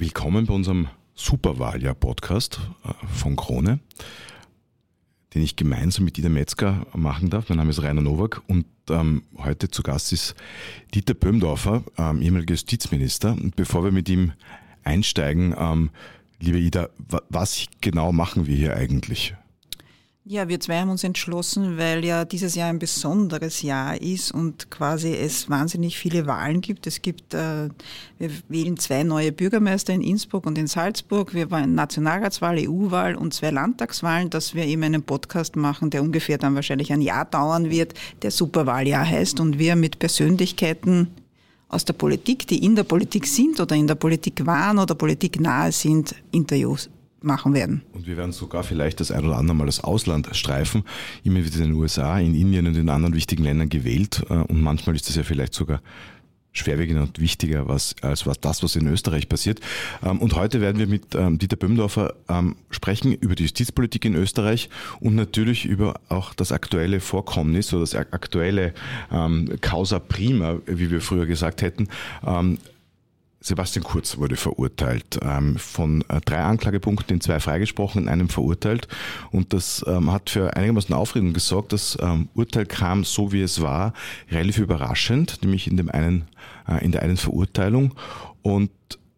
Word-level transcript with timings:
Willkommen 0.00 0.46
bei 0.46 0.54
unserem 0.54 0.86
Superwahljahr-Podcast 1.16 2.60
äh, 2.84 3.06
von 3.08 3.34
Krone, 3.34 3.80
den 5.34 5.42
ich 5.42 5.56
gemeinsam 5.56 6.04
mit 6.04 6.16
Dieter 6.16 6.28
Metzger 6.28 6.86
machen 6.94 7.30
darf. 7.30 7.48
Mein 7.48 7.58
Name 7.58 7.70
ist 7.70 7.82
Rainer 7.82 8.00
Nowak 8.00 8.40
und 8.46 8.66
ähm, 8.90 9.24
heute 9.38 9.72
zu 9.72 9.82
Gast 9.82 10.12
ist 10.12 10.36
Dieter 10.94 11.14
Böhmdorfer, 11.14 11.82
ähm, 11.96 12.22
ehemaliger 12.22 12.54
Justizminister. 12.54 13.32
Und 13.32 13.56
bevor 13.56 13.82
wir 13.82 13.90
mit 13.90 14.08
ihm 14.08 14.34
einsteigen, 14.84 15.52
ähm, 15.58 15.90
liebe 16.38 16.60
Ida, 16.60 16.90
was 17.28 17.66
genau 17.80 18.12
machen 18.12 18.46
wir 18.46 18.54
hier 18.54 18.76
eigentlich? 18.76 19.34
Ja, 20.30 20.46
wir 20.46 20.60
zwei 20.60 20.80
haben 20.80 20.90
uns 20.90 21.04
entschlossen, 21.04 21.78
weil 21.78 22.04
ja 22.04 22.26
dieses 22.26 22.54
Jahr 22.54 22.68
ein 22.68 22.78
besonderes 22.78 23.62
Jahr 23.62 23.98
ist 23.98 24.30
und 24.30 24.70
quasi 24.70 25.14
es 25.14 25.48
wahnsinnig 25.48 25.96
viele 25.96 26.26
Wahlen 26.26 26.60
gibt. 26.60 26.86
Es 26.86 27.00
gibt, 27.00 27.32
äh, 27.32 27.70
wir 28.18 28.30
wählen 28.46 28.76
zwei 28.76 29.04
neue 29.04 29.32
Bürgermeister 29.32 29.94
in 29.94 30.02
Innsbruck 30.02 30.44
und 30.44 30.58
in 30.58 30.66
Salzburg. 30.66 31.32
Wir 31.32 31.50
wollen 31.50 31.74
Nationalratswahl, 31.74 32.58
EU-Wahl 32.58 33.14
und 33.14 33.32
zwei 33.32 33.50
Landtagswahlen, 33.50 34.28
dass 34.28 34.54
wir 34.54 34.66
eben 34.66 34.82
einen 34.82 35.02
Podcast 35.02 35.56
machen, 35.56 35.88
der 35.88 36.02
ungefähr 36.02 36.36
dann 36.36 36.54
wahrscheinlich 36.54 36.92
ein 36.92 37.00
Jahr 37.00 37.24
dauern 37.24 37.70
wird, 37.70 37.94
der 38.20 38.30
Superwahljahr 38.30 39.08
heißt 39.08 39.40
und 39.40 39.58
wir 39.58 39.76
mit 39.76 39.98
Persönlichkeiten 39.98 41.08
aus 41.70 41.86
der 41.86 41.94
Politik, 41.94 42.46
die 42.46 42.62
in 42.62 42.76
der 42.76 42.84
Politik 42.84 43.26
sind 43.26 43.58
oder 43.60 43.74
in 43.76 43.86
der 43.86 43.94
Politik 43.94 44.44
waren 44.44 44.78
oder 44.78 44.94
Politik 44.94 45.40
nahe 45.40 45.72
sind, 45.72 46.14
Interviews 46.32 46.90
machen 47.20 47.54
werden. 47.54 47.82
Und 47.92 48.06
wir 48.06 48.16
werden 48.16 48.32
sogar 48.32 48.62
vielleicht 48.62 49.00
das 49.00 49.10
ein 49.10 49.24
oder 49.24 49.36
andere 49.36 49.56
Mal 49.56 49.66
das 49.66 49.82
Ausland 49.82 50.28
streifen. 50.32 50.84
Immer 51.24 51.44
wieder 51.44 51.56
in 51.56 51.62
den 51.64 51.72
USA, 51.72 52.18
in 52.18 52.34
Indien 52.34 52.66
und 52.66 52.76
in 52.76 52.88
anderen 52.88 53.14
wichtigen 53.14 53.44
Ländern 53.44 53.68
gewählt. 53.68 54.22
Äh, 54.28 54.34
und 54.34 54.60
manchmal 54.60 54.96
ist 54.96 55.08
das 55.08 55.16
ja 55.16 55.22
vielleicht 55.22 55.54
sogar 55.54 55.80
schwerwiegender 56.52 57.02
und 57.02 57.20
wichtiger 57.20 57.68
was, 57.68 57.94
als 58.02 58.26
was 58.26 58.40
das, 58.40 58.62
was 58.62 58.74
in 58.74 58.86
Österreich 58.86 59.28
passiert. 59.28 59.60
Ähm, 60.02 60.18
und 60.20 60.34
heute 60.34 60.60
werden 60.60 60.78
wir 60.78 60.86
mit 60.86 61.14
ähm, 61.14 61.38
Dieter 61.38 61.56
Böhmdorfer 61.56 62.14
ähm, 62.28 62.56
sprechen 62.70 63.12
über 63.12 63.34
die 63.34 63.44
Justizpolitik 63.44 64.04
in 64.04 64.14
Österreich 64.14 64.68
und 65.00 65.14
natürlich 65.14 65.64
über 65.66 66.00
auch 66.08 66.34
das 66.34 66.52
aktuelle 66.52 67.00
Vorkommnis 67.00 67.72
oder 67.72 67.82
das 67.82 67.94
aktuelle 67.94 68.74
Causa 69.60 69.98
Prima, 69.98 70.58
wie 70.66 70.90
wir 70.90 71.00
früher 71.00 71.26
gesagt 71.26 71.62
hätten, 71.62 71.88
Sebastian 73.40 73.84
Kurz 73.84 74.18
wurde 74.18 74.36
verurteilt, 74.36 75.20
ähm, 75.22 75.56
von 75.56 76.04
äh, 76.08 76.20
drei 76.24 76.38
Anklagepunkten 76.38 77.14
in 77.14 77.20
zwei 77.20 77.38
freigesprochen, 77.38 78.02
in 78.02 78.08
einem 78.08 78.28
verurteilt. 78.28 78.88
Und 79.30 79.52
das 79.52 79.84
ähm, 79.86 80.10
hat 80.12 80.30
für 80.30 80.56
einigermaßen 80.56 80.94
Aufregung 80.94 81.32
gesorgt. 81.32 81.72
Das 81.72 81.96
ähm, 82.00 82.28
Urteil 82.34 82.66
kam 82.66 83.04
so, 83.04 83.32
wie 83.32 83.42
es 83.42 83.60
war, 83.60 83.92
relativ 84.30 84.58
überraschend, 84.58 85.38
nämlich 85.42 85.68
in, 85.68 85.76
dem 85.76 85.88
einen, 85.88 86.24
äh, 86.66 86.84
in 86.84 86.90
der 86.90 87.02
einen 87.02 87.16
Verurteilung. 87.16 87.94
Und 88.42 88.70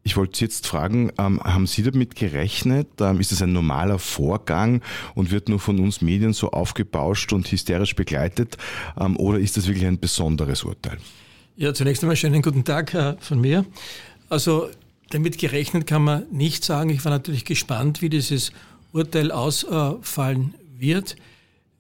ich 0.02 0.16
wollte 0.16 0.38
Sie 0.38 0.44
jetzt 0.44 0.66
fragen, 0.66 1.12
haben 1.18 1.66
Sie 1.66 1.82
damit 1.82 2.16
gerechnet? 2.16 2.88
Ist 3.18 3.32
es 3.32 3.42
ein 3.42 3.52
normaler 3.52 3.98
Vorgang 3.98 4.80
und 5.14 5.30
wird 5.30 5.50
nur 5.50 5.60
von 5.60 5.78
uns 5.78 6.00
Medien 6.00 6.32
so 6.32 6.52
aufgebauscht 6.52 7.34
und 7.34 7.52
hysterisch 7.52 7.94
begleitet? 7.94 8.56
Oder 8.96 9.38
ist 9.38 9.58
das 9.58 9.66
wirklich 9.66 9.86
ein 9.86 10.00
besonderes 10.00 10.64
Urteil? 10.64 10.96
Ja, 11.60 11.74
zunächst 11.74 12.02
einmal 12.02 12.16
schönen 12.16 12.40
guten 12.40 12.64
Tag 12.64 12.94
äh, 12.94 13.16
von 13.20 13.38
mir. 13.38 13.66
Also 14.30 14.70
damit 15.10 15.38
gerechnet 15.38 15.86
kann 15.86 16.04
man 16.04 16.22
nicht 16.30 16.64
sagen. 16.64 16.88
Ich 16.88 17.04
war 17.04 17.10
natürlich 17.10 17.44
gespannt, 17.44 18.00
wie 18.00 18.08
dieses 18.08 18.52
Urteil 18.92 19.32
ausfallen 19.32 20.54
wird. 20.78 21.16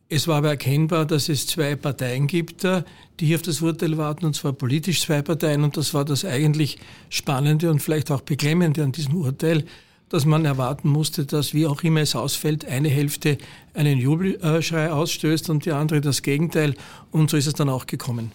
Es 0.08 0.26
war 0.26 0.38
aber 0.38 0.48
erkennbar, 0.48 1.06
dass 1.06 1.28
es 1.28 1.46
zwei 1.46 1.76
Parteien 1.76 2.26
gibt, 2.26 2.64
äh, 2.64 2.82
die 3.20 3.26
hier 3.26 3.36
auf 3.36 3.42
das 3.42 3.62
Urteil 3.62 3.96
warten, 3.96 4.26
und 4.26 4.34
zwar 4.34 4.52
politisch 4.52 5.02
zwei 5.02 5.22
Parteien. 5.22 5.62
Und 5.62 5.76
das 5.76 5.94
war 5.94 6.04
das 6.04 6.24
eigentlich 6.24 6.78
Spannende 7.08 7.70
und 7.70 7.78
vielleicht 7.78 8.10
auch 8.10 8.20
Beklemmende 8.20 8.82
an 8.82 8.90
diesem 8.90 9.14
Urteil, 9.14 9.64
dass 10.08 10.24
man 10.26 10.44
erwarten 10.44 10.88
musste, 10.88 11.26
dass 11.26 11.54
wie 11.54 11.66
auch 11.66 11.84
immer 11.84 12.00
es 12.00 12.16
ausfällt, 12.16 12.64
eine 12.64 12.88
Hälfte 12.88 13.38
einen 13.74 13.98
Jubelschrei 13.98 14.90
ausstößt 14.90 15.48
und 15.50 15.64
die 15.64 15.70
andere 15.70 16.00
das 16.00 16.22
Gegenteil. 16.22 16.74
Und 17.12 17.30
so 17.30 17.36
ist 17.36 17.46
es 17.46 17.54
dann 17.54 17.68
auch 17.68 17.86
gekommen. 17.86 18.32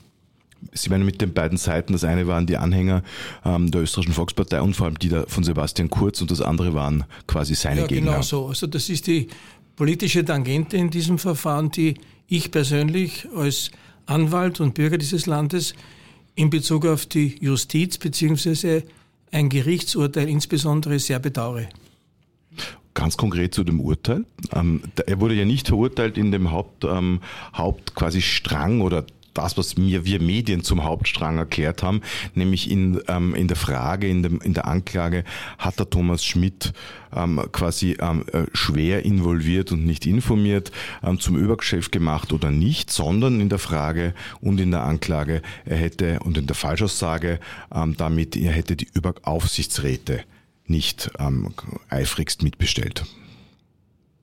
Sie 0.74 0.90
meinen 0.90 1.06
mit 1.06 1.22
den 1.22 1.34
beiden 1.34 1.58
Seiten, 1.58 1.94
das 1.94 2.04
eine 2.04 2.28
waren 2.28 2.46
die 2.46 2.58
Anhänger 2.58 3.04
ähm, 3.44 3.72
der 3.72 3.82
österreichischen 3.82 4.14
Volkspartei 4.14 4.62
und 4.62 4.76
vor 4.76 4.88
allem 4.88 5.00
die 5.00 5.10
von 5.28 5.44
Sebastian 5.44 5.90
Kurz 5.90 6.22
und 6.22 6.32
das 6.32 6.42
andere 6.42 6.74
waren 6.74 7.06
quasi 7.28 7.56
seine 7.56 7.82
ja, 7.82 7.88
Gegner. 7.88 8.12
Genau 8.12 8.22
so. 8.22 8.48
Also 8.48 8.68
das 8.68 8.90
ist 8.90 9.08
die 9.08 9.28
politische 9.76 10.24
Tangente 10.24 10.78
in 10.78 10.90
diesem 10.90 11.18
Verfahren, 11.18 11.72
die 11.72 11.96
ich 12.28 12.52
persönlich 12.52 13.28
als 13.36 13.72
Anwalt 14.06 14.60
und 14.60 14.74
Bürger 14.74 14.98
dieses 14.98 15.26
Landes 15.26 15.74
in 16.36 16.50
Bezug 16.50 16.86
auf 16.86 17.06
die 17.06 17.38
Justiz 17.40 17.98
bzw. 17.98 18.84
ein 19.32 19.50
Gerichtsurteil 19.50 20.30
insbesondere 20.30 21.00
sehr 21.00 21.20
bedauere. 21.20 21.68
Ganz 22.94 23.18
konkret 23.18 23.54
zu 23.54 23.64
dem 23.64 23.82
Urteil. 23.82 24.26
Ähm, 24.54 24.82
er 25.06 25.20
wurde 25.20 25.34
ja 25.36 25.46
nicht 25.46 25.68
verurteilt 25.68 26.18
in 26.18 26.32
dem 26.32 26.52
Haupt, 26.52 26.86
ähm, 26.86 27.20
Haupt 27.54 27.94
quasi 27.94 28.22
Strang 28.22 28.82
oder 28.82 29.06
das, 29.38 29.58
was 29.58 29.78
mir 29.78 30.06
wir 30.06 30.22
Medien 30.22 30.64
zum 30.64 30.84
Hauptstrang 30.84 31.38
erklärt 31.38 31.84
haben, 31.84 32.02
nämlich 32.34 32.72
in, 32.72 33.02
ähm, 33.08 33.36
in 33.36 33.48
der 33.48 33.58
Frage, 33.58 34.08
in, 34.08 34.24
dem, 34.24 34.42
in 34.42 34.54
der 34.54 34.68
Anklage, 34.68 35.24
hat 35.58 35.78
der 35.80 35.90
Thomas 35.90 36.26
Schmidt 36.26 36.74
ähm, 37.16 37.42
quasi 37.52 37.98
ähm, 38.00 38.26
äh, 38.32 38.46
schwer 38.54 39.06
involviert 39.06 39.72
und 39.72 39.86
nicht 39.86 40.06
informiert 40.06 40.72
ähm, 41.04 41.20
zum 41.20 41.38
Übergeschäft 41.38 41.92
gemacht 41.92 42.34
oder 42.34 42.52
nicht, 42.52 42.92
sondern 42.92 43.40
in 43.40 43.50
der 43.50 43.60
Frage 43.60 44.14
und 44.42 44.60
in 44.60 44.72
der 44.72 44.84
Anklage, 44.84 45.42
er 45.66 45.78
hätte 45.78 46.20
und 46.20 46.38
in 46.38 46.48
der 46.48 46.56
Falschaussage 46.56 47.40
ähm, 47.74 47.96
damit, 47.98 48.36
er 48.36 48.52
hätte 48.52 48.76
die 48.76 48.88
Überaufsichtsräte 48.94 50.24
nicht 50.68 51.12
ähm, 51.20 51.54
eifrigst 51.90 52.44
mitbestellt. 52.44 53.06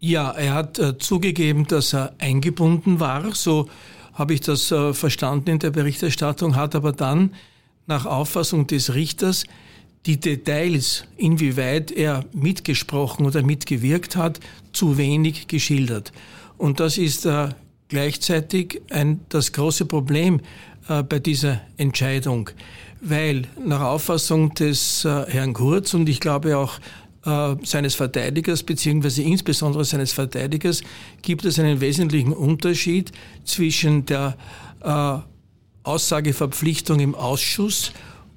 Ja, 0.05 0.33
er 0.33 0.55
hat 0.55 0.79
äh, 0.81 0.99
zugegeben, 0.99 1.69
dass 1.69 1.95
er 1.95 2.15
eingebunden 2.19 2.99
war, 2.99 3.35
so 3.37 3.69
habe 4.13 4.35
ich 4.35 4.41
das 4.41 4.71
äh, 4.71 4.93
verstanden 4.93 5.51
in 5.51 5.59
der 5.59 5.71
Berichterstattung, 5.71 6.57
hat 6.57 6.75
aber 6.75 6.93
dann 6.93 7.35
nach 7.87 8.07
Auffassung 8.07 8.67
des 8.67 8.95
Richters 8.95 9.45
die 10.07 10.19
Details, 10.19 11.05
inwieweit 11.17 11.93
er 11.93 12.25
mitgesprochen 12.33 13.25
oder 13.25 13.43
mitgewirkt 13.43 14.17
hat, 14.17 14.41
zu 14.73 14.99
wenig 14.99 15.47
geschildert. 15.47 16.13
Und 16.59 16.81
das 16.81 16.99
ist 16.99 17.25
äh, 17.25 17.51
gleichzeitig 17.89 18.83
ein, 18.91 19.21
das 19.29 19.53
große 19.53 19.85
Problem 19.85 20.41
äh, 20.89 21.03
bei 21.03 21.19
dieser 21.19 21.61
Entscheidung, 21.77 22.51
weil 23.01 23.43
nach 23.65 23.83
Auffassung 23.83 24.55
des 24.55 25.05
äh, 25.05 25.25
Herrn 25.29 25.53
Kurz 25.53 25.95
und 25.95 26.09
ich 26.09 26.21
glaube 26.21 26.57
auch 26.57 26.79
äh, 27.25 27.57
seines 27.65 27.95
Verteidigers 27.95 28.63
beziehungsweise 28.63 29.23
insbesondere 29.23 29.85
seines 29.85 30.13
Verteidigers 30.13 30.83
gibt 31.23 31.45
es 31.45 31.59
einen 31.59 31.81
wesentlichen 31.81 32.33
Unterschied 32.33 33.13
zwischen 33.45 34.07
der 34.07 34.37
äh, 34.83 35.19
Aussageverpflichtung 35.85 37.01
im 37.01 37.15
Ausschuss 37.15 37.93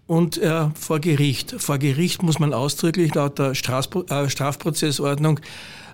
und 0.07 0.38
äh, 0.38 0.69
vor 0.75 1.00
Gericht. 1.00 1.56
Vor 1.57 1.78
Gericht 1.78 2.23
muss 2.23 2.40
man 2.40 2.53
ausdrücklich 2.53 3.13
laut 3.16 3.40
der 3.40 3.56
Strafpro 3.56 4.03
äh, 4.03 4.29
Strafprozessordnung 4.29 5.40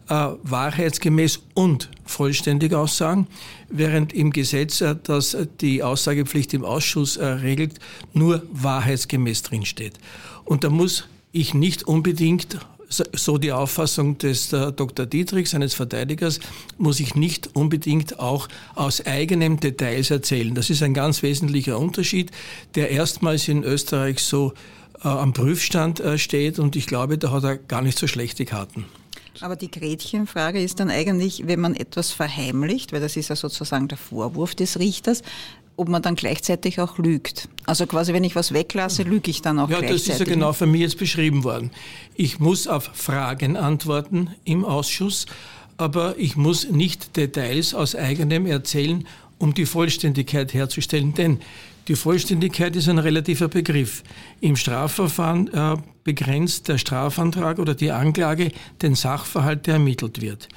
äh, 0.09 0.27
wahrheitsgemäß 0.43 1.39
und 1.53 1.89
vollständig 2.05 2.73
aussagen, 2.73 3.27
während 3.69 4.13
im 4.13 4.31
Gesetz, 4.31 4.81
äh, 4.81 4.95
das 5.01 5.37
die 5.61 5.83
Aussagepflicht 5.83 6.53
im 6.53 6.65
Ausschuss 6.65 7.17
äh, 7.17 7.25
regelt, 7.25 7.79
nur 8.13 8.43
wahrheitsgemäß 8.51 9.43
drinsteht. 9.43 9.99
Und 10.43 10.63
da 10.63 10.69
muss 10.69 11.07
ich 11.31 11.53
nicht 11.53 11.83
unbedingt 11.83 12.59
so 12.91 13.37
die 13.37 13.51
Auffassung 13.51 14.17
des 14.17 14.53
äh, 14.53 14.71
Dr. 14.71 15.05
Dietrich, 15.05 15.49
seines 15.49 15.73
Verteidigers, 15.73 16.39
muss 16.77 16.99
ich 16.99 17.15
nicht 17.15 17.55
unbedingt 17.55 18.19
auch 18.19 18.47
aus 18.75 19.05
eigenem 19.05 19.59
Details 19.59 20.11
erzählen. 20.11 20.53
Das 20.53 20.69
ist 20.69 20.83
ein 20.83 20.93
ganz 20.93 21.23
wesentlicher 21.23 21.79
Unterschied, 21.79 22.31
der 22.75 22.91
erstmals 22.91 23.47
in 23.47 23.63
Österreich 23.63 24.19
so 24.19 24.53
äh, 25.03 25.07
am 25.07 25.33
Prüfstand 25.33 25.99
äh, 25.99 26.17
steht 26.17 26.59
und 26.59 26.75
ich 26.75 26.87
glaube, 26.87 27.17
da 27.17 27.31
hat 27.31 27.43
er 27.43 27.57
gar 27.57 27.81
nicht 27.81 27.97
so 27.97 28.07
schlechte 28.07 28.45
Karten. 28.45 28.85
Aber 29.39 29.55
die 29.55 29.71
Gretchenfrage 29.71 30.61
ist 30.61 30.79
dann 30.79 30.89
eigentlich, 30.89 31.47
wenn 31.47 31.59
man 31.59 31.75
etwas 31.75 32.11
verheimlicht, 32.11 32.91
weil 32.91 32.99
das 32.99 33.15
ist 33.15 33.29
ja 33.29 33.35
sozusagen 33.35 33.87
der 33.87 33.97
Vorwurf 33.97 34.55
des 34.55 34.77
Richters, 34.77 35.23
ob 35.81 35.89
man 35.89 36.01
dann 36.03 36.15
gleichzeitig 36.15 36.79
auch 36.79 36.99
lügt. 36.99 37.49
Also 37.65 37.87
quasi, 37.87 38.13
wenn 38.13 38.23
ich 38.23 38.35
was 38.35 38.53
weglasse, 38.53 39.01
lüge 39.01 39.31
ich 39.31 39.41
dann 39.41 39.57
auch 39.57 39.69
ja, 39.69 39.79
gleichzeitig. 39.79 40.07
Ja, 40.07 40.13
das 40.13 40.21
ist 40.21 40.27
ja 40.27 40.33
genau 40.33 40.53
von 40.53 40.71
mir 40.71 40.81
jetzt 40.81 40.99
beschrieben 40.99 41.43
worden. 41.43 41.71
Ich 42.15 42.39
muss 42.39 42.67
auf 42.67 42.91
Fragen 42.93 43.57
antworten 43.57 44.29
im 44.45 44.63
Ausschuss, 44.63 45.25
aber 45.77 46.15
ich 46.19 46.35
muss 46.37 46.69
nicht 46.69 47.17
Details 47.17 47.73
aus 47.73 47.95
eigenem 47.95 48.45
erzählen, 48.45 49.07
um 49.39 49.55
die 49.55 49.65
Vollständigkeit 49.65 50.53
herzustellen. 50.53 51.15
Denn 51.15 51.39
die 51.87 51.95
Vollständigkeit 51.95 52.75
ist 52.75 52.87
ein 52.87 52.99
relativer 52.99 53.47
Begriff. 53.47 54.03
Im 54.39 54.55
Strafverfahren 54.55 55.51
äh, 55.51 55.77
begrenzt 56.03 56.67
der 56.67 56.77
Strafantrag 56.77 57.57
oder 57.57 57.73
die 57.73 57.91
Anklage 57.91 58.51
den 58.83 58.93
Sachverhalt, 58.93 59.65
der 59.65 59.75
ermittelt 59.75 60.21
wird. 60.21 60.47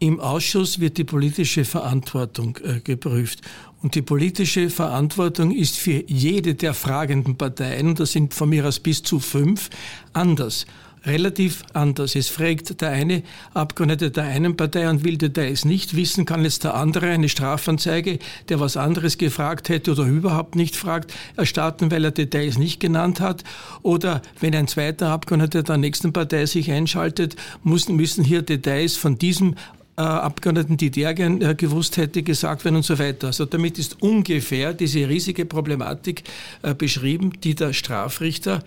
Im 0.00 0.20
Ausschuss 0.20 0.78
wird 0.78 0.96
die 0.96 1.04
politische 1.04 1.64
Verantwortung 1.64 2.56
äh, 2.62 2.80
geprüft. 2.80 3.40
Und 3.80 3.94
die 3.94 4.02
politische 4.02 4.70
Verantwortung 4.70 5.52
ist 5.52 5.76
für 5.76 6.02
jede 6.08 6.54
der 6.54 6.74
fragenden 6.74 7.36
Parteien, 7.36 7.94
das 7.94 8.12
sind 8.12 8.34
von 8.34 8.48
mir 8.48 8.66
aus 8.66 8.80
bis 8.80 9.02
zu 9.02 9.20
fünf, 9.20 9.70
anders. 10.12 10.66
relativ 11.06 11.62
anders. 11.72 12.14
Es 12.14 12.28
fragt 12.28 12.80
der 12.80 12.90
eine 12.90 13.22
Abgeordnete 13.54 14.10
der 14.10 14.24
einen 14.24 14.56
Partei 14.56 14.88
und 14.88 15.04
will 15.04 15.16
Details 15.16 15.64
nicht 15.64 15.96
wissen, 15.96 16.24
kann 16.24 16.44
jetzt 16.44 16.64
der 16.64 16.74
andere 16.74 17.10
eine 17.10 17.28
Strafanzeige, 17.28 18.18
der 18.48 18.60
was 18.60 18.76
anderes 18.76 19.18
gefragt 19.18 19.68
hätte 19.68 19.92
oder 19.92 20.04
überhaupt 20.04 20.54
nicht 20.56 20.76
fragt, 20.76 21.14
erstatten, 21.36 21.90
weil 21.90 22.04
er 22.04 22.10
Details 22.10 22.58
nicht 22.58 22.80
genannt 22.80 23.20
hat. 23.20 23.44
Oder 23.82 24.22
wenn 24.40 24.54
ein 24.54 24.68
zweiter 24.68 25.08
Abgeordneter 25.10 25.62
der 25.62 25.78
nächsten 25.78 26.12
Partei 26.12 26.46
sich 26.46 26.70
einschaltet, 26.70 27.36
müssen, 27.62 28.24
hier 28.24 28.42
Details 28.42 28.96
von 28.96 29.18
diesem 29.18 29.54
Abgeordneten, 30.02 30.76
die 30.76 30.90
der 30.90 31.14
gern 31.14 31.42
äh, 31.42 31.54
gewusst 31.54 31.96
hätte, 31.96 32.22
gesagt 32.22 32.64
werden 32.64 32.76
und 32.76 32.84
so 32.84 32.98
weiter. 32.98 33.28
Also 33.28 33.44
damit 33.44 33.78
ist 33.78 34.00
ungefähr 34.02 34.72
diese 34.72 35.08
riesige 35.08 35.44
Problematik 35.44 36.22
äh, 36.62 36.74
beschrieben, 36.74 37.32
die 37.42 37.54
der 37.54 37.72
Strafrichter 37.72 38.62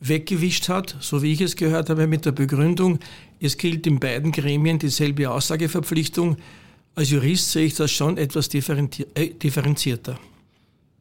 weggewischt 0.00 0.68
hat, 0.68 0.96
so 1.00 1.22
wie 1.22 1.32
ich 1.32 1.40
es 1.40 1.56
gehört 1.56 1.88
habe, 1.88 2.06
mit 2.06 2.26
der 2.26 2.32
Begründung, 2.32 2.98
es 3.40 3.56
gilt 3.56 3.86
in 3.86 4.00
beiden 4.00 4.32
Gremien 4.32 4.78
dieselbe 4.78 5.30
Aussageverpflichtung. 5.30 6.36
Als 6.94 7.10
Jurist 7.10 7.52
sehe 7.52 7.66
ich 7.66 7.74
das 7.74 7.90
schon 7.90 8.18
etwas 8.18 8.48
differenzierter. 8.48 10.18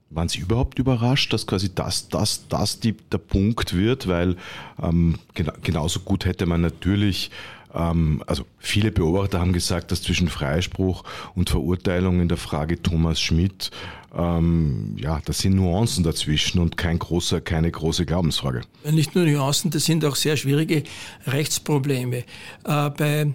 Waren 0.09 0.29
Sie 0.29 0.39
überhaupt 0.39 0.77
überrascht, 0.77 1.33
dass 1.33 1.47
quasi 1.47 1.74
das, 1.74 2.07
das, 2.09 2.47
das 2.47 2.79
die, 2.79 2.94
der 2.94 3.18
Punkt 3.18 3.75
wird? 3.75 4.07
Weil 4.07 4.36
ähm, 4.81 5.15
genauso 5.63 6.01
gut 6.01 6.25
hätte 6.25 6.45
man 6.45 6.62
natürlich 6.62 7.31
also 7.74 8.46
viele 8.60 8.92
Beobachter 8.92 9.40
haben 9.40 9.54
gesagt, 9.54 9.92
dass 9.92 10.04
zwischen 10.04 10.28
Freispruch 10.28 11.04
und 11.34 11.50
Verurteilung 11.50 12.22
in 12.22 12.28
der 12.28 12.38
Frage 12.38 12.81
Thomas 12.81 13.20
Schmidt, 13.20 13.72
ähm, 14.16 14.96
ja, 15.00 15.22
das 15.25 15.40
sind 15.40 15.56
Nuancen 15.56 16.04
dazwischen 16.04 16.60
und 16.60 16.78
kein 16.78 17.00
großer, 17.00 17.42
keine 17.42 17.72
große 17.72 18.06
Glaubensfrage. 18.06 18.62
Nicht 18.92 19.16
nur 19.16 19.25
Nuancen, 19.25 19.72
das 19.72 19.86
sind 19.86 20.06
auch 20.06 20.16
sehr 20.16 20.38
schwierige 20.38 20.84
Rechtsprobleme. 21.25 22.18
Äh, 22.18 22.24
bei 22.64 23.34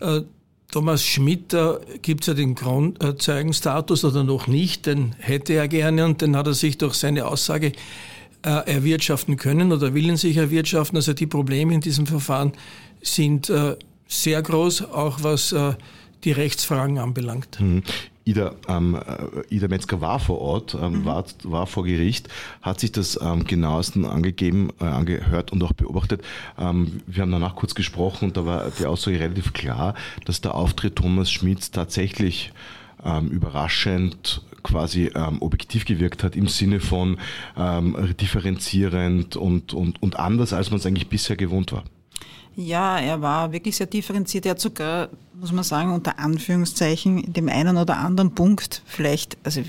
äh, 0.00 0.22
Thomas 0.72 1.04
Schmidt 1.04 1.54
äh, 1.54 1.74
gibt 2.02 2.22
es 2.22 2.26
ja 2.26 2.34
den 2.34 2.56
Grundzeugenstatus 2.56 4.04
oder 4.04 4.24
noch 4.24 4.48
nicht, 4.48 4.86
den 4.86 5.14
hätte 5.20 5.52
er 5.52 5.68
gerne 5.68 6.04
und 6.04 6.22
den 6.22 6.36
hat 6.36 6.48
er 6.48 6.54
sich 6.54 6.76
durch 6.76 6.94
seine 6.94 7.26
Aussage 7.26 7.72
erwirtschaften 8.50 9.36
können 9.36 9.72
oder 9.72 9.94
willen 9.94 10.16
sich 10.16 10.36
erwirtschaften. 10.36 10.96
Also 10.96 11.12
die 11.12 11.26
Probleme 11.26 11.74
in 11.74 11.80
diesem 11.80 12.06
Verfahren 12.06 12.52
sind 13.02 13.50
äh, 13.50 13.76
sehr 14.08 14.42
groß, 14.42 14.90
auch 14.90 15.22
was 15.22 15.52
äh, 15.52 15.74
die 16.24 16.32
Rechtsfragen 16.32 16.98
anbelangt. 16.98 17.60
Mhm. 17.60 17.82
Ida, 18.24 18.56
ähm, 18.68 18.96
äh, 18.96 19.54
Ida 19.54 19.68
Metzger 19.68 20.00
war 20.00 20.18
vor 20.18 20.40
Ort, 20.40 20.74
ähm, 20.74 21.00
mhm. 21.00 21.04
war, 21.04 21.24
war 21.44 21.66
vor 21.68 21.84
Gericht, 21.84 22.28
hat 22.60 22.80
sich 22.80 22.90
das 22.90 23.18
ähm, 23.22 23.44
genauesten 23.44 24.04
angegeben, 24.04 24.70
äh, 24.80 24.84
angehört 24.84 25.52
und 25.52 25.62
auch 25.62 25.72
beobachtet. 25.72 26.22
Ähm, 26.58 27.00
wir 27.06 27.22
haben 27.22 27.30
danach 27.30 27.54
kurz 27.54 27.76
gesprochen 27.76 28.26
und 28.26 28.36
da 28.36 28.44
war 28.44 28.72
die 28.78 28.86
Aussage 28.86 29.20
relativ 29.20 29.52
klar, 29.52 29.94
dass 30.24 30.40
der 30.40 30.56
Auftritt 30.56 30.96
Thomas 30.96 31.30
Schmidts 31.30 31.70
tatsächlich 31.70 32.52
ähm, 33.04 33.28
überraschend 33.28 34.42
quasi 34.66 35.10
ähm, 35.14 35.40
objektiv 35.40 35.84
gewirkt 35.84 36.24
hat 36.24 36.36
im 36.36 36.48
Sinne 36.48 36.80
von 36.80 37.18
ähm, 37.56 38.14
differenzierend 38.20 39.36
und, 39.36 39.72
und, 39.72 40.02
und 40.02 40.18
anders, 40.18 40.52
als 40.52 40.70
man 40.70 40.80
es 40.80 40.86
eigentlich 40.86 41.08
bisher 41.08 41.36
gewohnt 41.36 41.72
war. 41.72 41.84
Ja, 42.56 42.98
er 42.98 43.20
war 43.20 43.52
wirklich 43.52 43.76
sehr 43.76 43.86
differenziert. 43.86 44.46
Er 44.46 44.52
hat 44.52 44.60
sogar, 44.60 45.10
muss 45.38 45.52
man 45.52 45.62
sagen, 45.62 45.92
unter 45.92 46.18
Anführungszeichen 46.18 47.22
in 47.22 47.32
dem 47.34 47.48
einen 47.48 47.76
oder 47.76 47.98
anderen 47.98 48.34
Punkt 48.34 48.82
vielleicht, 48.86 49.36
also 49.44 49.62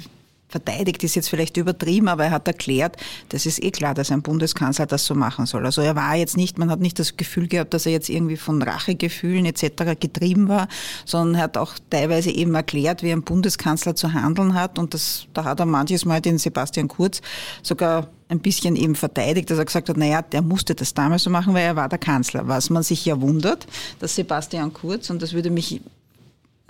verteidigt 0.58 1.04
ist 1.04 1.16
jetzt 1.16 1.30
vielleicht 1.30 1.56
übertrieben, 1.58 2.08
aber 2.08 2.26
er 2.26 2.32
hat 2.32 2.48
erklärt, 2.48 2.98
das 3.30 3.46
ist 3.46 3.64
eh 3.64 3.70
klar, 3.70 3.94
dass 3.94 4.12
ein 4.12 4.24
Bundeskanzler 4.24 4.88
das 4.88 5.06
so 5.06 5.14
machen 5.14 5.46
soll. 5.46 5.66
Also 5.66 5.82
er 5.82 5.96
war 5.96 6.16
jetzt 6.16 6.36
nicht, 6.36 6.58
man 6.58 6.72
hat 6.72 6.80
nicht 6.80 6.98
das 6.98 7.16
Gefühl 7.16 7.48
gehabt, 7.48 7.74
dass 7.74 7.86
er 7.86 7.92
jetzt 7.92 8.10
irgendwie 8.10 8.38
von 8.38 8.62
Rachegefühlen 8.62 9.46
etc. 9.46 10.00
getrieben 10.00 10.48
war, 10.48 10.68
sondern 11.06 11.36
er 11.36 11.44
hat 11.44 11.58
auch 11.58 11.74
teilweise 11.92 12.32
eben 12.32 12.56
erklärt, 12.56 13.04
wie 13.04 13.12
ein 13.12 13.22
Bundeskanzler 13.22 13.96
zu 13.96 14.14
handeln 14.14 14.56
hat 14.56 14.80
und 14.80 14.94
das, 14.94 15.28
da 15.34 15.44
hat 15.44 15.60
er 15.60 15.68
manches 15.68 16.06
Mal 16.06 16.22
den 16.22 16.40
Sebastian 16.40 16.88
Kurz 16.88 17.22
sogar 17.62 18.08
ein 18.30 18.40
bisschen 18.40 18.76
eben 18.76 18.96
verteidigt, 18.96 19.52
dass 19.52 19.60
er 19.60 19.66
gesagt 19.66 19.90
hat, 19.90 19.98
naja, 19.98 20.24
der 20.24 20.42
musste 20.42 20.74
das 20.74 20.94
damals 20.94 21.24
so 21.24 21.30
machen, 21.30 21.54
weil 21.54 21.66
er 21.66 21.76
war 21.76 21.88
der 21.88 22.00
Kanzler. 22.00 22.48
Was 22.48 22.70
man 22.70 22.84
sich 22.84 23.06
ja 23.06 23.22
wundert, 23.22 23.68
dass 24.00 24.16
Sebastian 24.16 24.74
Kurz, 24.74 25.10
und 25.10 25.22
das 25.22 25.34
würde 25.34 25.50
mich 25.50 25.82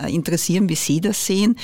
interessieren, 0.06 0.68
wie 0.68 0.76
Sie 0.76 1.00
das 1.00 1.24
sehen, 1.26 1.56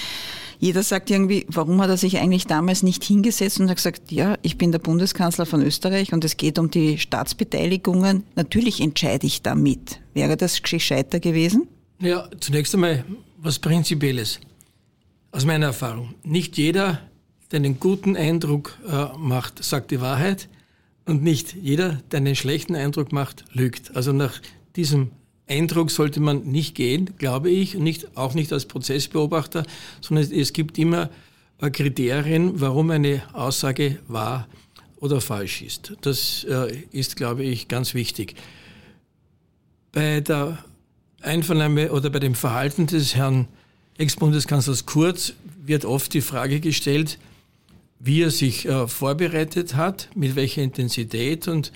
jeder 0.59 0.83
sagt 0.83 1.11
irgendwie, 1.11 1.47
warum 1.49 1.81
hat 1.81 1.91
er 1.91 1.97
sich 1.97 2.19
eigentlich 2.19 2.47
damals 2.47 2.83
nicht 2.83 3.05
hingesetzt 3.05 3.61
und 3.61 3.69
hat 3.69 3.77
gesagt, 3.77 4.13
ja, 4.13 4.37
ich 4.43 4.59
bin 4.59 4.73
der 4.73 4.79
Bundeskanzler 4.79 5.47
von 5.47 5.63
Österreich 5.63 6.13
und 6.13 6.25
es 6.25 6.37
geht 6.37 6.59
um 6.59 6.71
die 6.71 6.99
Staatsbeteiligungen. 6.99 8.25
Natürlich 8.37 8.81
entscheide 8.81 9.27
ich 9.27 9.43
damit. 9.43 10.01
Wäre 10.13 10.37
das 10.37 10.63
gescheiter 10.63 11.21
gewesen? 11.21 11.69
Ja, 12.01 12.29
zunächst 12.41 12.75
einmal 12.75 13.05
was 13.39 13.59
Prinzipielles. 13.59 14.41
Aus 15.33 15.45
meiner 15.45 15.67
Erfahrung. 15.67 16.15
Nicht 16.23 16.57
jeder, 16.57 17.01
der 17.51 17.59
einen 17.59 17.81
guten 17.81 18.17
Eindruck 18.17 18.79
äh, 18.89 19.07
macht, 19.19 19.63
sagt 19.65 19.91
die 19.91 20.01
Wahrheit. 20.01 20.49
Und 21.07 21.23
nicht 21.23 21.55
jeder, 21.55 22.01
der 22.11 22.19
einen 22.19 22.37
schlechten 22.37 22.75
Eindruck 22.75 23.13
macht, 23.13 23.45
lügt. 23.53 23.95
Also 23.97 24.13
nach 24.13 24.41
diesem 24.77 25.11
Eindruck 25.47 25.91
sollte 25.91 26.21
man 26.21 26.45
nicht 26.45 26.75
gehen, 26.75 27.11
glaube 27.19 27.51
ich, 27.51 27.75
nicht, 27.75 28.17
auch 28.17 28.35
nicht 28.35 28.53
als 28.53 28.65
Prozessbeobachter, 28.65 29.65
sondern 30.01 30.31
es 30.33 30.53
gibt 30.53 30.79
immer 30.79 31.11
äh, 31.61 31.71
Kriterien, 31.71 32.61
warum 32.61 32.91
eine 32.91 33.23
Aussage 33.35 33.99
wahr 34.09 34.49
oder 34.97 35.21
falsch 35.21 35.63
ist. 35.63 35.93
Das 36.01 36.45
äh, 36.45 36.75
ist, 36.93 37.17
glaube 37.17 37.45
ich, 37.45 37.69
ganz 37.69 37.93
wichtig. 37.95 38.37
Bei 39.93 40.21
der 40.21 40.65
Einvernahme 41.21 41.93
oder 41.93 42.11
bei 42.11 42.19
dem 42.19 42.35
Verhalten 42.35 42.87
des 42.87 43.15
Herrn 43.15 43.47
Ex-Bundeskanzlers 43.99 44.87
Kurz 44.87 45.35
wird 45.63 45.85
oft 45.85 46.13
die 46.15 46.21
Frage 46.21 46.61
gestellt, 46.61 47.19
wie 47.99 48.23
er 48.23 48.31
sich 48.31 48.67
äh, 48.67 48.89
vorbereitet 48.89 49.77
hat, 49.77 50.09
mit 50.15 50.37
welcher 50.37 50.63
Intensität 50.63 51.49
und 51.49 51.71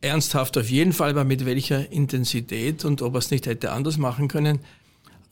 ernsthaft 0.00 0.58
auf 0.58 0.68
jeden 0.68 0.92
Fall, 0.92 1.10
aber 1.10 1.24
mit 1.24 1.44
welcher 1.44 1.90
Intensität 1.90 2.84
und 2.84 3.02
ob 3.02 3.14
er 3.14 3.18
es 3.18 3.30
nicht 3.30 3.46
hätte 3.46 3.72
anders 3.72 3.98
machen 3.98 4.28
können. 4.28 4.60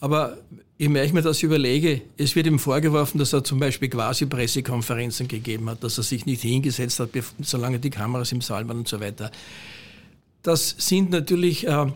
Aber 0.00 0.38
je 0.78 0.88
mehr 0.88 1.04
ich 1.04 1.12
mir 1.12 1.22
das 1.22 1.42
überlege, 1.42 2.02
es 2.16 2.34
wird 2.34 2.46
ihm 2.46 2.58
vorgeworfen, 2.58 3.18
dass 3.18 3.32
er 3.32 3.44
zum 3.44 3.58
Beispiel 3.60 3.88
quasi 3.88 4.26
Pressekonferenzen 4.26 5.28
gegeben 5.28 5.70
hat, 5.70 5.84
dass 5.84 5.98
er 5.98 6.04
sich 6.04 6.26
nicht 6.26 6.42
hingesetzt 6.42 7.00
hat, 7.00 7.10
solange 7.40 7.78
die 7.78 7.90
Kameras 7.90 8.32
im 8.32 8.40
Saal 8.40 8.66
waren 8.68 8.78
und 8.78 8.88
so 8.88 9.00
weiter. 9.00 9.30
Das 10.42 10.74
sind 10.78 11.10
natürlich 11.10 11.66
äh, 11.66 11.86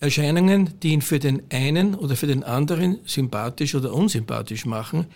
Erscheinungen, 0.00 0.78
die 0.82 0.92
ihn 0.92 1.02
für 1.02 1.18
den 1.18 1.42
einen 1.50 1.94
oder 1.94 2.16
für 2.16 2.26
den 2.26 2.44
anderen 2.44 2.98
sympathisch 3.04 3.74
oder 3.74 3.92
unsympathisch 3.92 4.64
machen, 4.64 5.06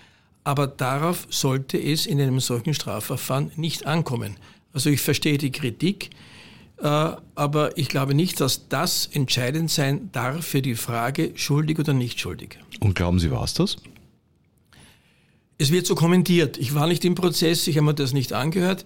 aber 0.42 0.66
darauf 0.66 1.26
sollte 1.30 1.78
es 1.78 2.06
in 2.06 2.20
einem 2.20 2.40
solchen 2.40 2.74
Strafverfahren 2.74 3.52
nicht 3.56 3.86
ankommen. 3.86 4.36
Also 4.72 4.90
ich 4.90 5.00
verstehe 5.00 5.38
die 5.38 5.52
Kritik, 5.52 6.10
aber 6.76 7.78
ich 7.78 7.88
glaube 7.88 8.14
nicht, 8.14 8.40
dass 8.40 8.68
das 8.68 9.06
entscheidend 9.06 9.70
sein 9.70 10.10
darf 10.12 10.44
für 10.44 10.60
die 10.60 10.74
Frage, 10.74 11.32
schuldig 11.36 11.78
oder 11.78 11.92
nicht 11.92 12.20
schuldig. 12.20 12.58
Und 12.80 12.94
glauben 12.94 13.18
Sie, 13.18 13.30
war 13.30 13.44
es 13.44 13.54
das? 13.54 13.76
Es 15.56 15.70
wird 15.70 15.86
so 15.86 15.94
kommentiert. 15.94 16.58
Ich 16.58 16.74
war 16.74 16.86
nicht 16.86 17.04
im 17.04 17.14
Prozess, 17.14 17.66
ich 17.68 17.76
habe 17.76 17.86
mir 17.86 17.94
das 17.94 18.12
nicht 18.12 18.32
angehört, 18.32 18.84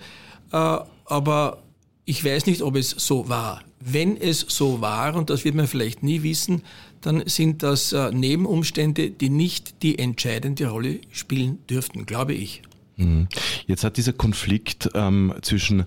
äh, 0.52 0.78
aber 1.06 1.62
ich 2.04 2.24
weiß 2.24 2.46
nicht, 2.46 2.62
ob 2.62 2.76
es 2.76 2.90
so 2.90 3.28
war. 3.28 3.62
Wenn 3.80 4.16
es 4.16 4.40
so 4.40 4.80
war, 4.80 5.14
und 5.14 5.30
das 5.30 5.44
wird 5.44 5.54
man 5.54 5.66
vielleicht 5.66 6.02
nie 6.02 6.22
wissen, 6.22 6.62
dann 7.00 7.22
sind 7.26 7.62
das 7.62 7.92
äh, 7.92 8.10
Nebenumstände, 8.10 9.10
die 9.10 9.30
nicht 9.30 9.82
die 9.82 9.98
entscheidende 9.98 10.66
Rolle 10.66 11.00
spielen 11.10 11.58
dürften, 11.68 12.06
glaube 12.06 12.34
ich. 12.34 12.62
Mhm. 12.96 13.28
Jetzt 13.66 13.84
hat 13.84 13.96
dieser 13.96 14.12
Konflikt 14.12 14.90
ähm, 14.94 15.32
zwischen 15.42 15.84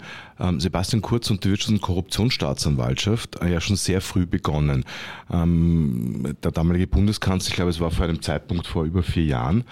Sebastian 0.58 1.02
Kurz 1.02 1.30
und 1.30 1.44
der 1.44 1.52
Wirtschafts- 1.52 1.70
und 1.70 1.82
Korruptionsstaatsanwaltschaft 1.82 3.40
ja 3.44 3.62
schon 3.62 3.76
sehr 3.76 4.02
früh 4.02 4.26
begonnen. 4.26 4.86
Ähm, 5.32 6.36
der 6.44 6.52
damalige 6.52 6.88
Bundeskanzler, 6.88 7.50
ich 7.50 7.56
glaube, 7.56 7.72
es 7.72 7.80
war 7.80 7.92
vor 7.92 8.06
einem 8.06 8.22
Zeitpunkt 8.22 8.68
vor 8.68 8.86
über 8.86 9.04
vier 9.04 9.26
Jahren, 9.26 9.64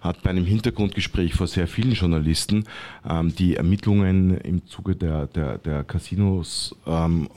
hat 0.00 0.22
bei 0.22 0.30
einem 0.30 0.44
Hintergrundgespräch 0.44 1.34
vor 1.34 1.46
sehr 1.46 1.66
vielen 1.66 1.92
Journalisten 1.92 2.64
ähm, 3.08 3.34
die 3.34 3.56
Ermittlungen 3.56 4.38
im 4.38 4.66
Zuge 4.66 4.96
der, 4.96 5.26
der, 5.26 5.58
der 5.58 5.84
Casinos 5.84 6.74
ähm, 6.86 7.28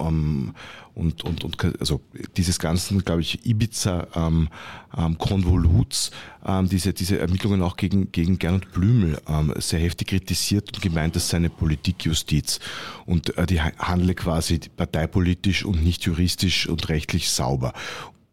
und, 0.93 1.23
und, 1.23 1.43
und 1.43 1.57
also 1.79 2.01
dieses 2.37 2.59
ganzen, 2.59 3.03
glaube 3.03 3.21
ich, 3.21 3.45
Ibiza-Konvoluts, 3.45 6.11
ähm, 6.45 6.59
ähm, 6.59 6.69
diese, 6.69 6.93
diese 6.93 7.19
Ermittlungen 7.19 7.61
auch 7.61 7.77
gegen, 7.77 8.11
gegen 8.11 8.39
Gernot 8.39 8.71
Blümel 8.73 9.21
ähm, 9.27 9.53
sehr 9.57 9.79
heftig 9.79 10.07
kritisiert 10.09 10.73
und 10.73 10.81
gemeint, 10.81 11.15
dass 11.15 11.29
seine 11.29 11.49
Politikjustiz 11.49 12.59
und 13.05 13.37
äh, 13.37 13.45
die 13.45 13.61
handle 13.61 14.15
quasi 14.15 14.59
parteipolitisch 14.75 15.65
und 15.65 15.83
nicht 15.83 16.03
juristisch 16.03 16.67
und 16.67 16.89
rechtlich 16.89 17.29
sauber. 17.29 17.73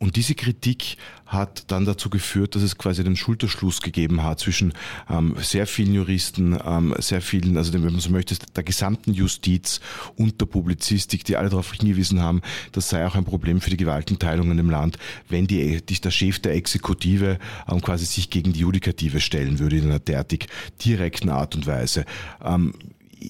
Und 0.00 0.14
diese 0.14 0.37
Kritik 0.37 0.97
hat 1.26 1.71
dann 1.73 1.85
dazu 1.85 2.09
geführt, 2.09 2.55
dass 2.55 2.62
es 2.62 2.78
quasi 2.78 3.02
den 3.02 3.17
Schulterschluss 3.17 3.81
gegeben 3.81 4.23
hat 4.23 4.38
zwischen 4.38 4.73
ähm, 5.11 5.35
sehr 5.40 5.67
vielen 5.67 5.93
Juristen, 5.93 6.57
ähm, 6.64 6.95
sehr 6.99 7.21
vielen, 7.21 7.57
also 7.57 7.73
wenn 7.73 7.83
man 7.83 7.99
so 7.99 8.11
möchte, 8.11 8.37
der 8.55 8.62
gesamten 8.62 9.12
Justiz 9.12 9.81
und 10.17 10.40
der 10.40 10.47
Publizistik, 10.47 11.25
die 11.25 11.37
alle 11.37 11.49
darauf 11.49 11.73
hingewiesen 11.73 12.23
haben, 12.23 12.43
das 12.71 12.88
sei 12.88 13.05
auch 13.07 13.17
ein 13.17 13.25
Problem 13.25 13.61
für 13.61 13.71
die 13.71 13.76
Gewaltenteilung 13.76 14.57
im 14.57 14.71
Land, 14.71 14.99
wenn 15.28 15.49
die, 15.49 15.85
die, 15.85 16.00
der 16.00 16.12
Chef 16.12 16.38
der 16.38 16.55
Exekutive 16.55 17.38
ähm, 17.69 17.83
quasi 17.83 18.07
sich 18.07 18.31
gegen 18.31 18.52
die 18.52 18.61
Judikative 18.61 19.21
stellen 19.21 19.59
würde 19.59 19.78
in 19.78 19.85
einer 19.87 19.99
derartig 19.99 20.47
direkten 20.85 21.28
Art 21.28 21.57
und 21.57 21.67
Weise. 21.67 22.05
Ähm, 22.43 22.73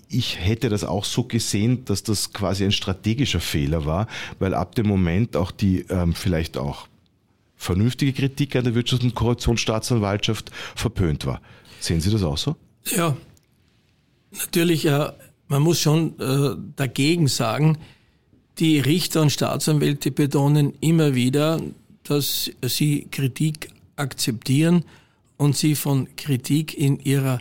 ich 0.08 0.38
hätte 0.38 0.68
das 0.68 0.84
auch 0.84 1.04
so 1.04 1.24
gesehen, 1.24 1.84
dass 1.84 2.02
das 2.02 2.32
quasi 2.32 2.64
ein 2.64 2.72
strategischer 2.72 3.40
Fehler 3.40 3.84
war, 3.84 4.06
weil 4.38 4.54
ab 4.54 4.74
dem 4.74 4.86
Moment 4.86 5.36
auch 5.36 5.50
die 5.50 5.80
ähm, 5.88 6.14
vielleicht 6.14 6.56
auch 6.56 6.88
vernünftige 7.56 8.12
Kritik 8.12 8.54
an 8.56 8.64
der 8.64 8.74
Wirtschafts- 8.74 9.02
und 9.02 9.14
Korruptionsstaatsanwaltschaft 9.14 10.50
verpönt 10.76 11.26
war. 11.26 11.40
Sehen 11.80 12.00
Sie 12.00 12.10
das 12.10 12.22
auch 12.22 12.38
so? 12.38 12.56
Ja, 12.84 13.16
natürlich, 14.32 14.86
äh, 14.86 15.12
man 15.48 15.62
muss 15.62 15.80
schon 15.80 16.18
äh, 16.20 16.56
dagegen 16.76 17.26
sagen, 17.28 17.78
die 18.58 18.80
Richter 18.80 19.22
und 19.22 19.30
Staatsanwälte 19.30 20.10
betonen 20.10 20.74
immer 20.80 21.14
wieder, 21.14 21.60
dass 22.02 22.50
sie 22.62 23.06
Kritik 23.10 23.70
akzeptieren 23.96 24.84
und 25.36 25.56
sie 25.56 25.74
von 25.74 26.08
Kritik 26.16 26.76
in 26.76 26.98
ihrer 26.98 27.40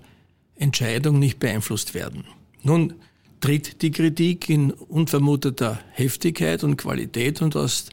Entscheidung 0.55 1.19
nicht 1.19 1.39
beeinflusst 1.39 1.93
werden. 1.93 2.25
Nun 2.63 2.93
tritt 3.39 3.81
die 3.81 3.91
Kritik 3.91 4.49
in 4.49 4.71
unvermuteter 4.71 5.79
Heftigkeit 5.91 6.63
und 6.63 6.77
Qualität 6.77 7.41
und 7.41 7.55
aus 7.55 7.85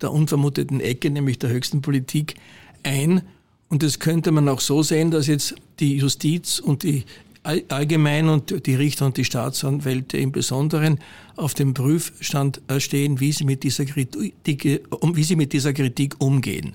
der 0.00 0.12
unvermuteten 0.12 0.80
Ecke, 0.80 1.10
nämlich 1.10 1.38
der 1.38 1.50
höchsten 1.50 1.82
Politik, 1.82 2.34
ein. 2.82 3.22
Und 3.68 3.82
das 3.82 3.98
könnte 3.98 4.30
man 4.30 4.48
auch 4.48 4.60
so 4.60 4.82
sehen, 4.82 5.10
dass 5.10 5.26
jetzt 5.26 5.54
die 5.80 5.96
Justiz 5.96 6.58
und 6.58 6.82
die 6.82 7.04
allgemein 7.42 8.28
und 8.28 8.66
die 8.66 8.74
Richter 8.74 9.06
und 9.06 9.16
die 9.16 9.24
Staatsanwälte 9.24 10.18
im 10.18 10.32
Besonderen 10.32 10.98
auf 11.36 11.54
dem 11.54 11.74
Prüfstand 11.74 12.60
stehen, 12.78 13.20
wie 13.20 13.30
sie 13.30 13.44
mit 13.44 13.62
dieser 13.62 13.84
Kritik, 13.84 14.34
wie 14.44 15.22
sie 15.22 15.36
mit 15.36 15.52
dieser 15.52 15.72
Kritik 15.72 16.16
umgehen. 16.20 16.74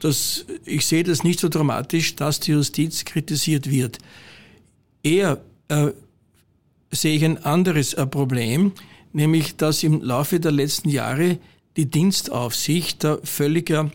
Das, 0.00 0.44
ich 0.64 0.86
sehe 0.86 1.04
das 1.04 1.24
nicht 1.24 1.40
so 1.40 1.48
dramatisch, 1.48 2.14
dass 2.16 2.38
die 2.38 2.52
Justiz 2.52 3.04
kritisiert 3.04 3.70
wird. 3.70 3.98
Eher 5.02 5.42
äh, 5.68 5.92
sehe 6.90 7.16
ich 7.16 7.24
ein 7.24 7.44
anderes 7.44 7.94
äh, 7.94 8.06
Problem, 8.06 8.72
nämlich 9.12 9.56
dass 9.56 9.82
im 9.82 10.02
Laufe 10.02 10.40
der 10.40 10.52
letzten 10.52 10.88
Jahre 10.88 11.38
die 11.76 11.86
Dienstaufsicht 11.86 13.04
da 13.04 13.18
völliger 13.22 13.90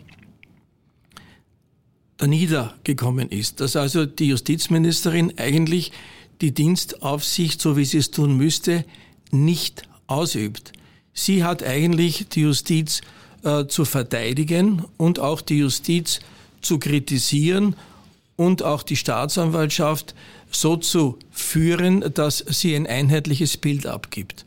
niedergekommen 2.25 3.29
ist. 3.29 3.59
Dass 3.59 3.75
also 3.75 4.05
die 4.05 4.27
Justizministerin 4.27 5.33
eigentlich 5.37 5.91
die 6.41 6.53
Dienstaufsicht, 6.53 7.61
so 7.61 7.77
wie 7.77 7.85
sie 7.85 7.97
es 7.97 8.11
tun 8.11 8.37
müsste, 8.37 8.85
nicht 9.31 9.83
ausübt. 10.07 10.73
Sie 11.13 11.43
hat 11.43 11.63
eigentlich 11.63 12.27
die 12.29 12.41
Justiz 12.41 13.01
äh, 13.43 13.65
zu 13.67 13.85
verteidigen 13.85 14.83
und 14.97 15.19
auch 15.19 15.41
die 15.41 15.59
Justiz 15.59 16.19
zu 16.61 16.79
kritisieren 16.79 17.75
und 18.35 18.63
auch 18.63 18.83
die 18.83 18.95
Staatsanwaltschaft 18.95 20.15
so 20.55 20.77
zu 20.77 21.17
führen, 21.31 22.13
dass 22.13 22.37
sie 22.37 22.75
ein 22.75 22.87
einheitliches 22.87 23.57
Bild 23.57 23.85
abgibt. 23.85 24.45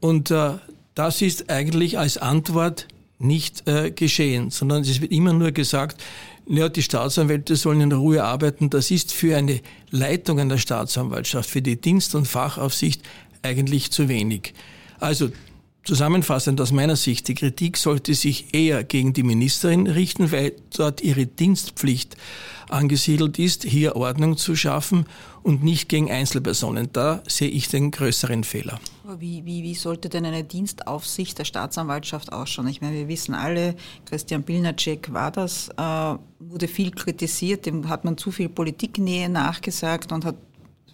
Und 0.00 0.30
äh, 0.30 0.52
das 0.94 1.22
ist 1.22 1.50
eigentlich 1.50 1.98
als 1.98 2.18
Antwort 2.18 2.88
nicht 3.18 3.68
äh, 3.68 3.90
geschehen, 3.90 4.50
sondern 4.50 4.82
es 4.82 5.00
wird 5.00 5.12
immer 5.12 5.32
nur 5.32 5.52
gesagt, 5.52 6.00
ja, 6.46 6.68
die 6.68 6.82
Staatsanwälte 6.82 7.54
sollen 7.54 7.82
in 7.82 7.92
Ruhe 7.92 8.24
arbeiten. 8.24 8.70
Das 8.70 8.90
ist 8.90 9.12
für 9.12 9.36
eine 9.36 9.60
Leitung 9.90 10.40
einer 10.40 10.58
Staatsanwaltschaft, 10.58 11.48
für 11.48 11.62
die 11.62 11.80
Dienst- 11.80 12.14
und 12.14 12.26
Fachaufsicht 12.26 13.02
eigentlich 13.42 13.92
zu 13.92 14.08
wenig. 14.08 14.54
Also 14.98 15.30
Zusammenfassend 15.82 16.60
aus 16.60 16.72
meiner 16.72 16.94
Sicht, 16.94 17.26
die 17.28 17.34
Kritik 17.34 17.78
sollte 17.78 18.14
sich 18.14 18.54
eher 18.54 18.84
gegen 18.84 19.14
die 19.14 19.22
Ministerin 19.22 19.86
richten, 19.86 20.30
weil 20.30 20.52
dort 20.76 21.00
ihre 21.00 21.26
Dienstpflicht 21.26 22.16
angesiedelt 22.68 23.38
ist, 23.38 23.64
hier 23.64 23.96
Ordnung 23.96 24.36
zu 24.36 24.54
schaffen 24.56 25.06
und 25.42 25.64
nicht 25.64 25.88
gegen 25.88 26.10
Einzelpersonen. 26.10 26.90
Da 26.92 27.22
sehe 27.26 27.48
ich 27.48 27.68
den 27.68 27.90
größeren 27.90 28.44
Fehler. 28.44 28.78
Wie, 29.18 29.44
wie, 29.46 29.62
wie 29.62 29.74
sollte 29.74 30.10
denn 30.10 30.26
eine 30.26 30.44
Dienstaufsicht 30.44 31.38
der 31.38 31.44
Staatsanwaltschaft 31.44 32.30
ausschauen? 32.30 32.68
Ich 32.68 32.82
meine, 32.82 32.94
wir 32.94 33.08
wissen 33.08 33.34
alle, 33.34 33.74
Christian 34.04 34.44
Pilnacek 34.44 35.12
war 35.12 35.30
das, 35.30 35.70
äh, 35.76 36.14
wurde 36.38 36.68
viel 36.68 36.90
kritisiert, 36.90 37.64
dem 37.64 37.88
hat 37.88 38.04
man 38.04 38.18
zu 38.18 38.30
viel 38.30 38.50
Politiknähe 38.50 39.30
nachgesagt 39.30 40.12
und 40.12 40.26
hat, 40.26 40.36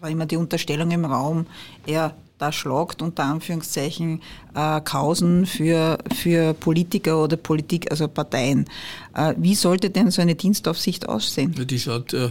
war 0.01 0.11
immer 0.11 0.27
die 0.27 0.37
Unterstellung 0.37 0.93
im 0.93 1.05
Raum, 1.05 1.47
er 1.87 2.17
da 2.39 2.53
schlagt 2.53 3.03
unter 3.03 3.25
Anführungszeichen 3.25 4.21
äh, 4.55 4.81
Kausen 4.83 5.47
für, 5.47 5.99
für 6.15 6.55
Politiker 6.55 7.23
oder 7.23 7.37
Politik, 7.37 7.91
also 7.91 8.09
Parteien. 8.09 8.67
Äh, 9.15 9.35
wie 9.39 9.55
sollte 9.55 9.91
denn 9.91 10.11
so 10.11 10.21
eine 10.23 10.35
Dienstaufsicht 10.35 11.09
aussehen? 11.09 11.55
Die 11.67 11.79
schaut 11.79 12.13
äh, 12.13 12.31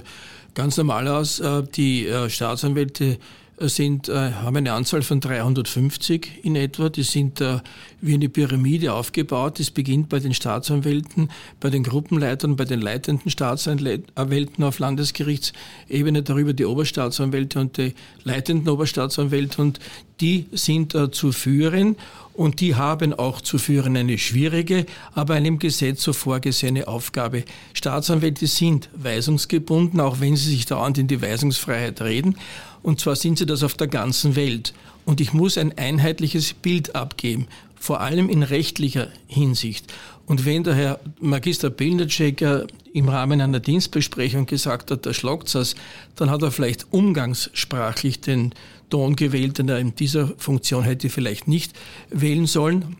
ganz 0.54 0.78
normal 0.78 1.08
aus. 1.08 1.40
Äh, 1.40 1.64
die 1.64 2.08
äh, 2.08 2.30
Staatsanwälte 2.30 3.18
sind, 3.58 4.10
äh, 4.10 4.32
haben 4.34 4.58
eine 4.58 4.74
Anzahl 4.74 5.02
von 5.02 5.22
350 5.22 6.44
in 6.44 6.56
etwa. 6.56 6.90
Die 6.90 7.04
sind 7.04 7.40
äh, 7.40 7.60
wie 8.02 8.14
eine 8.14 8.28
Pyramide 8.28 8.94
aufgebaut. 8.94 9.60
Es 9.60 9.72
beginnt 9.72 10.10
bei 10.10 10.20
den 10.20 10.34
Staatsanwälten, 10.34 11.30
bei 11.60 11.70
den 11.70 11.84
Gruppenleitern, 11.84 12.56
bei 12.56 12.66
den 12.66 12.82
leitenden 12.82 13.32
Staatsanwälten 13.32 14.64
auf 14.64 14.80
Landesgerichtsebene, 14.80 16.24
darüber 16.24 16.54
die 16.54 16.66
Oberstaatsanwälte 16.66 17.60
und 17.60 17.78
die 17.78 17.94
leitenden 18.24 18.70
Oberstaatsanwälte. 18.70 19.62
Und 19.62 19.80
die 20.20 20.48
sind 20.52 20.94
äh, 20.94 21.12
zu 21.12 21.32
führen 21.32 21.96
und 22.34 22.60
die 22.60 22.76
haben 22.76 23.14
auch 23.14 23.40
zu 23.40 23.58
führen 23.58 23.96
eine 23.96 24.18
schwierige, 24.18 24.86
aber 25.14 25.36
einem 25.36 25.60
Gesetz 25.60 26.04
so 26.04 26.12
vorgesehene 26.12 26.88
Aufgabe. 26.88 27.44
Staatsanwälte 27.74 28.48
sind 28.48 28.90
weisungsgebunden, 28.94 30.02
auch 30.02 30.20
wenn 30.20 30.36
sie 30.36 30.52
sich 30.52 30.66
dauernd 30.66 30.98
in 30.98 31.08
die 31.08 31.22
Weisungsfreiheit 31.22 32.02
reden. 32.02 32.36
Und 32.86 33.00
zwar 33.00 33.16
sind 33.16 33.40
sie 33.40 33.48
das 33.48 33.64
auf 33.64 33.74
der 33.74 33.88
ganzen 33.88 34.36
Welt. 34.36 34.72
Und 35.06 35.20
ich 35.20 35.34
muss 35.34 35.58
ein 35.58 35.76
einheitliches 35.76 36.54
Bild 36.54 36.94
abgeben, 36.94 37.48
vor 37.80 38.00
allem 38.00 38.30
in 38.30 38.44
rechtlicher 38.44 39.08
Hinsicht. 39.26 39.92
Und 40.28 40.46
wenn 40.46 40.64
der 40.64 40.76
Herr 40.76 41.00
Magister 41.20 41.72
Pilnacek 41.72 42.46
im 42.94 43.10
Rahmen 43.10 43.42
einer 43.42 43.60
Dienstbesprechung 43.60 44.46
gesagt 44.46 44.92
hat, 44.92 45.08
da 45.08 45.16
schlagt 45.16 45.56
es, 45.56 45.76
dann 46.16 46.30
hat 46.30 46.44
er 46.44 46.52
vielleicht 46.52 46.86
umgangssprachlich 46.92 48.22
den 48.22 48.54
Ton 48.92 49.16
gewählt, 49.16 49.58
den 49.58 49.68
er 49.68 49.80
in 49.80 49.96
dieser 49.96 50.28
Funktion 50.38 50.84
hätte 50.84 51.10
vielleicht 51.10 51.48
nicht 51.48 51.74
wählen 52.12 52.46
sollen. 52.46 52.98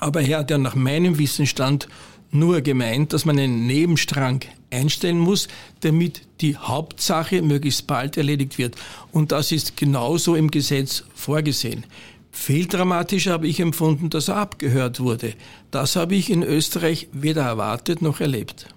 Aber 0.00 0.22
er 0.22 0.40
hat 0.40 0.50
ja 0.50 0.58
nach 0.58 0.74
meinem 0.74 1.18
Wissensstand 1.18 1.86
nur 2.30 2.60
gemeint, 2.60 3.12
dass 3.12 3.24
man 3.24 3.38
einen 3.38 3.66
Nebenstrang 3.66 4.40
einstellen 4.70 5.18
muss, 5.18 5.48
damit 5.80 6.22
die 6.40 6.56
Hauptsache 6.56 7.42
möglichst 7.42 7.86
bald 7.86 8.16
erledigt 8.16 8.58
wird. 8.58 8.76
Und 9.12 9.32
das 9.32 9.52
ist 9.52 9.76
genauso 9.76 10.36
im 10.36 10.50
Gesetz 10.50 11.04
vorgesehen. 11.14 11.84
Viel 12.30 12.66
dramatischer 12.66 13.32
habe 13.32 13.48
ich 13.48 13.60
empfunden, 13.60 14.10
dass 14.10 14.28
er 14.28 14.36
abgehört 14.36 15.00
wurde. 15.00 15.34
Das 15.70 15.96
habe 15.96 16.14
ich 16.14 16.30
in 16.30 16.42
Österreich 16.42 17.08
weder 17.12 17.42
erwartet 17.42 18.02
noch 18.02 18.20
erlebt. 18.20 18.68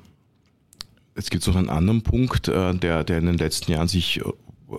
Jetzt 1.15 1.29
gibt 1.29 1.43
es 1.43 1.47
noch 1.47 1.57
einen 1.57 1.69
anderen 1.69 2.01
Punkt, 2.01 2.47
äh, 2.47 2.73
der, 2.73 3.03
der 3.03 3.17
in 3.17 3.25
den 3.25 3.37
letzten 3.37 3.71
Jahren 3.71 3.87
sich 3.87 4.21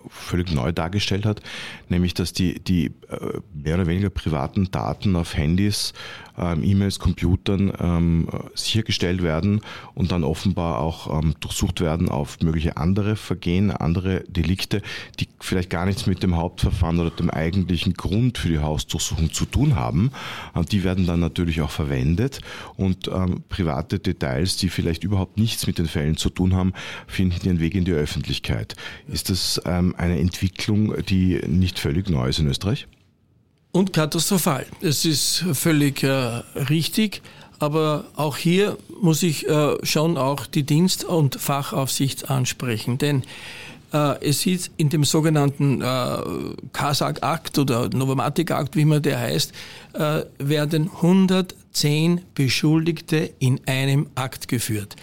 völlig 0.09 0.52
neu 0.52 0.73
dargestellt 0.73 1.26
hat, 1.26 1.43
nämlich 1.88 2.14
dass 2.14 2.33
die, 2.33 2.61
die 2.61 2.87
äh, 3.09 3.41
mehr 3.55 3.75
oder 3.75 3.87
weniger 3.87 4.11
privaten 4.11 4.71
Daten 4.71 5.17
auf 5.17 5.37
Handys, 5.37 5.93
ähm, 6.39 6.62
E-Mails, 6.62 6.99
Computern 6.99 7.73
ähm, 7.79 8.29
sichergestellt 8.55 9.23
werden 9.23 9.61
und 9.95 10.12
dann 10.12 10.25
offenbar 10.25 10.79
auch 10.79 11.23
ähm, 11.23 11.35
durchsucht 11.41 11.81
werden 11.81 12.09
auf 12.09 12.41
mögliche 12.41 12.77
andere 12.77 13.17
Vergehen, 13.17 13.71
andere 13.71 14.25
Delikte, 14.29 14.83
die 15.21 15.29
vielleicht 15.41 15.71
gar 15.71 15.87
nichts 15.87 16.07
mit 16.07 16.23
dem 16.23 16.37
Hauptverfahren 16.37 16.99
oder 16.99 17.11
dem 17.11 17.31
eigentlichen 17.31 17.95
Grund 17.95 18.39
für 18.39 18.49
die 18.49 18.59
Hausdurchsuchung 18.59 19.33
zu 19.33 19.45
tun 19.45 19.77
haben. 19.77 20.11
Und 20.55 20.73
die 20.73 20.85
werden 20.85 21.07
dann 21.07 21.21
natürlich 21.21 21.61
auch 21.61 21.71
verwendet 21.71 22.41
und 22.77 23.09
ähm, 23.09 23.43
private 23.49 23.99
Details, 23.99 24.57
die 24.57 24.69
vielleicht 24.69 25.05
überhaupt 25.05 25.39
nichts 25.39 25.67
mit 25.67 25.79
den 25.79 25.87
Fällen 25.87 26.17
zu 26.17 26.31
tun 26.31 26.55
haben, 26.55 26.73
finden 27.07 27.47
ihren 27.47 27.61
Weg 27.61 27.75
in 27.75 27.85
die 27.85 27.93
Öffentlichkeit. 27.93 28.77
Ist 29.09 29.31
das 29.31 29.61
ähm, 29.65 29.95
eine 29.97 30.19
Entwicklung, 30.19 30.95
die 31.09 31.41
nicht 31.47 31.79
völlig 31.79 32.09
neu 32.09 32.29
ist 32.29 32.39
in 32.39 32.47
Österreich? 32.47 32.87
Und 33.73 33.95
katastrophal. 33.95 34.67
Es 34.83 35.07
ist 35.07 35.45
völlig 35.55 36.02
äh, 36.02 36.09
richtig. 36.09 37.23
Aber 37.59 38.05
auch 38.17 38.37
hier 38.37 38.76
muss 39.00 39.23
ich 39.23 39.49
äh, 39.49 39.76
schon 39.83 40.19
auch 40.19 40.47
die 40.47 40.64
Dienst- 40.64 41.05
und 41.05 41.37
Fachaufsicht 41.37 42.29
ansprechen. 42.29 42.99
Denn 42.99 43.23
äh, 43.95 44.23
es 44.23 44.45
ist 44.45 44.73
in 44.76 44.91
dem 44.91 45.05
sogenannten 45.05 45.81
äh, 45.81 46.17
Kasach-Akt 46.75 47.59
oder 47.59 47.88
Novomatic-Akt, 47.88 48.76
wie 48.76 48.85
man 48.85 49.00
der 49.00 49.19
heißt, 49.19 49.52
äh, 49.95 50.23
werden 50.38 50.91
100 50.97 51.55
zehn 51.73 52.21
Beschuldigte 52.35 53.33
in 53.38 53.59
einem 53.67 54.09
Akt 54.17 54.49
geführt. 54.49 54.97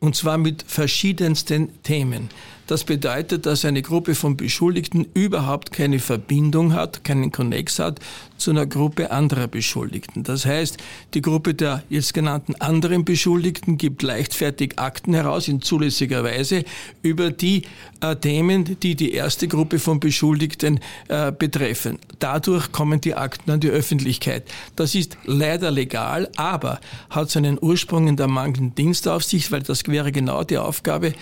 Und 0.00 0.16
zwar 0.16 0.38
mit 0.38 0.64
verschiedensten 0.66 1.82
Themen. 1.82 2.30
Das 2.66 2.84
bedeutet, 2.84 3.46
dass 3.46 3.64
eine 3.64 3.82
Gruppe 3.82 4.14
von 4.14 4.36
Beschuldigten 4.36 5.06
überhaupt 5.14 5.72
keine 5.72 6.00
Verbindung 6.00 6.72
hat, 6.72 7.04
keinen 7.04 7.30
Konnex 7.30 7.78
hat 7.78 8.00
zu 8.38 8.50
einer 8.50 8.66
Gruppe 8.66 9.10
anderer 9.10 9.48
Beschuldigten. 9.48 10.22
Das 10.24 10.44
heißt, 10.44 10.76
die 11.14 11.22
Gruppe 11.22 11.54
der 11.54 11.82
jetzt 11.88 12.12
genannten 12.12 12.54
anderen 12.56 13.04
Beschuldigten 13.04 13.78
gibt 13.78 14.02
leichtfertig 14.02 14.78
Akten 14.78 15.14
heraus 15.14 15.48
in 15.48 15.62
zulässiger 15.62 16.24
Weise 16.24 16.64
über 17.02 17.30
die 17.30 17.62
äh, 18.00 18.16
Themen, 18.16 18.78
die 18.80 18.94
die 18.94 19.12
erste 19.12 19.48
Gruppe 19.48 19.78
von 19.78 20.00
Beschuldigten 20.00 20.80
äh, 21.08 21.32
betreffen. 21.32 21.98
Dadurch 22.18 22.72
kommen 22.72 23.00
die 23.00 23.14
Akten 23.14 23.50
an 23.50 23.60
die 23.60 23.70
Öffentlichkeit. 23.70 24.44
Das 24.74 24.94
ist 24.94 25.16
leider 25.24 25.70
legal, 25.70 26.28
aber 26.36 26.80
hat 27.10 27.30
seinen 27.30 27.58
Ursprung 27.60 28.08
in 28.08 28.16
der 28.16 28.28
mangelnden 28.28 28.74
Dienstaufsicht, 28.74 29.50
weil 29.52 29.62
das 29.62 29.86
wäre 29.86 30.12
genau 30.12 30.44
die 30.44 30.58
Aufgabe 30.58 31.14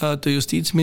äh, 0.00 0.16
der 0.16 0.32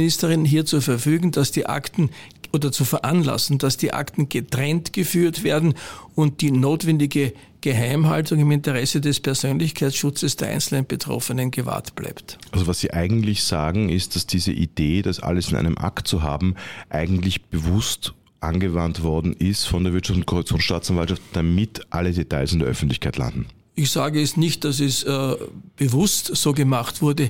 Justizministerin, 0.09 0.45
hier 0.45 0.65
zu 0.65 0.81
verfügen, 0.81 1.31
dass 1.31 1.51
die 1.51 1.67
Akten 1.67 2.09
oder 2.51 2.71
zu 2.71 2.83
veranlassen, 2.83 3.59
dass 3.59 3.77
die 3.77 3.93
Akten 3.93 4.27
getrennt 4.27 4.91
geführt 4.91 5.43
werden 5.43 5.75
und 6.15 6.41
die 6.41 6.51
notwendige 6.51 7.33
Geheimhaltung 7.61 8.39
im 8.39 8.49
Interesse 8.49 9.01
des 9.01 9.19
Persönlichkeitsschutzes 9.19 10.35
der 10.35 10.49
einzelnen 10.49 10.87
Betroffenen 10.87 11.51
gewahrt 11.51 11.93
bleibt. 11.95 12.39
Also 12.51 12.65
was 12.65 12.79
Sie 12.79 12.91
eigentlich 12.91 13.43
sagen, 13.43 13.89
ist, 13.89 14.15
dass 14.15 14.25
diese 14.25 14.51
Idee, 14.51 15.03
das 15.03 15.19
alles 15.19 15.51
in 15.51 15.57
einem 15.57 15.77
Akt 15.77 16.07
zu 16.07 16.23
haben, 16.23 16.55
eigentlich 16.89 17.43
bewusst 17.45 18.13
angewandt 18.39 19.03
worden 19.03 19.33
ist 19.33 19.65
von 19.65 19.83
der 19.83 19.93
Wirtschafts- 19.93 20.15
und 20.15 20.25
Korruptionsstaatsanwaltschaft, 20.25 21.21
damit 21.33 21.85
alle 21.91 22.13
Details 22.13 22.53
in 22.53 22.59
der 22.59 22.69
Öffentlichkeit 22.69 23.17
landen. 23.17 23.45
Ich 23.75 23.91
sage 23.91 24.21
es 24.21 24.37
nicht, 24.37 24.63
dass 24.63 24.79
es 24.79 25.03
äh, 25.03 25.35
bewusst 25.75 26.35
so 26.35 26.53
gemacht 26.53 27.01
wurde 27.01 27.29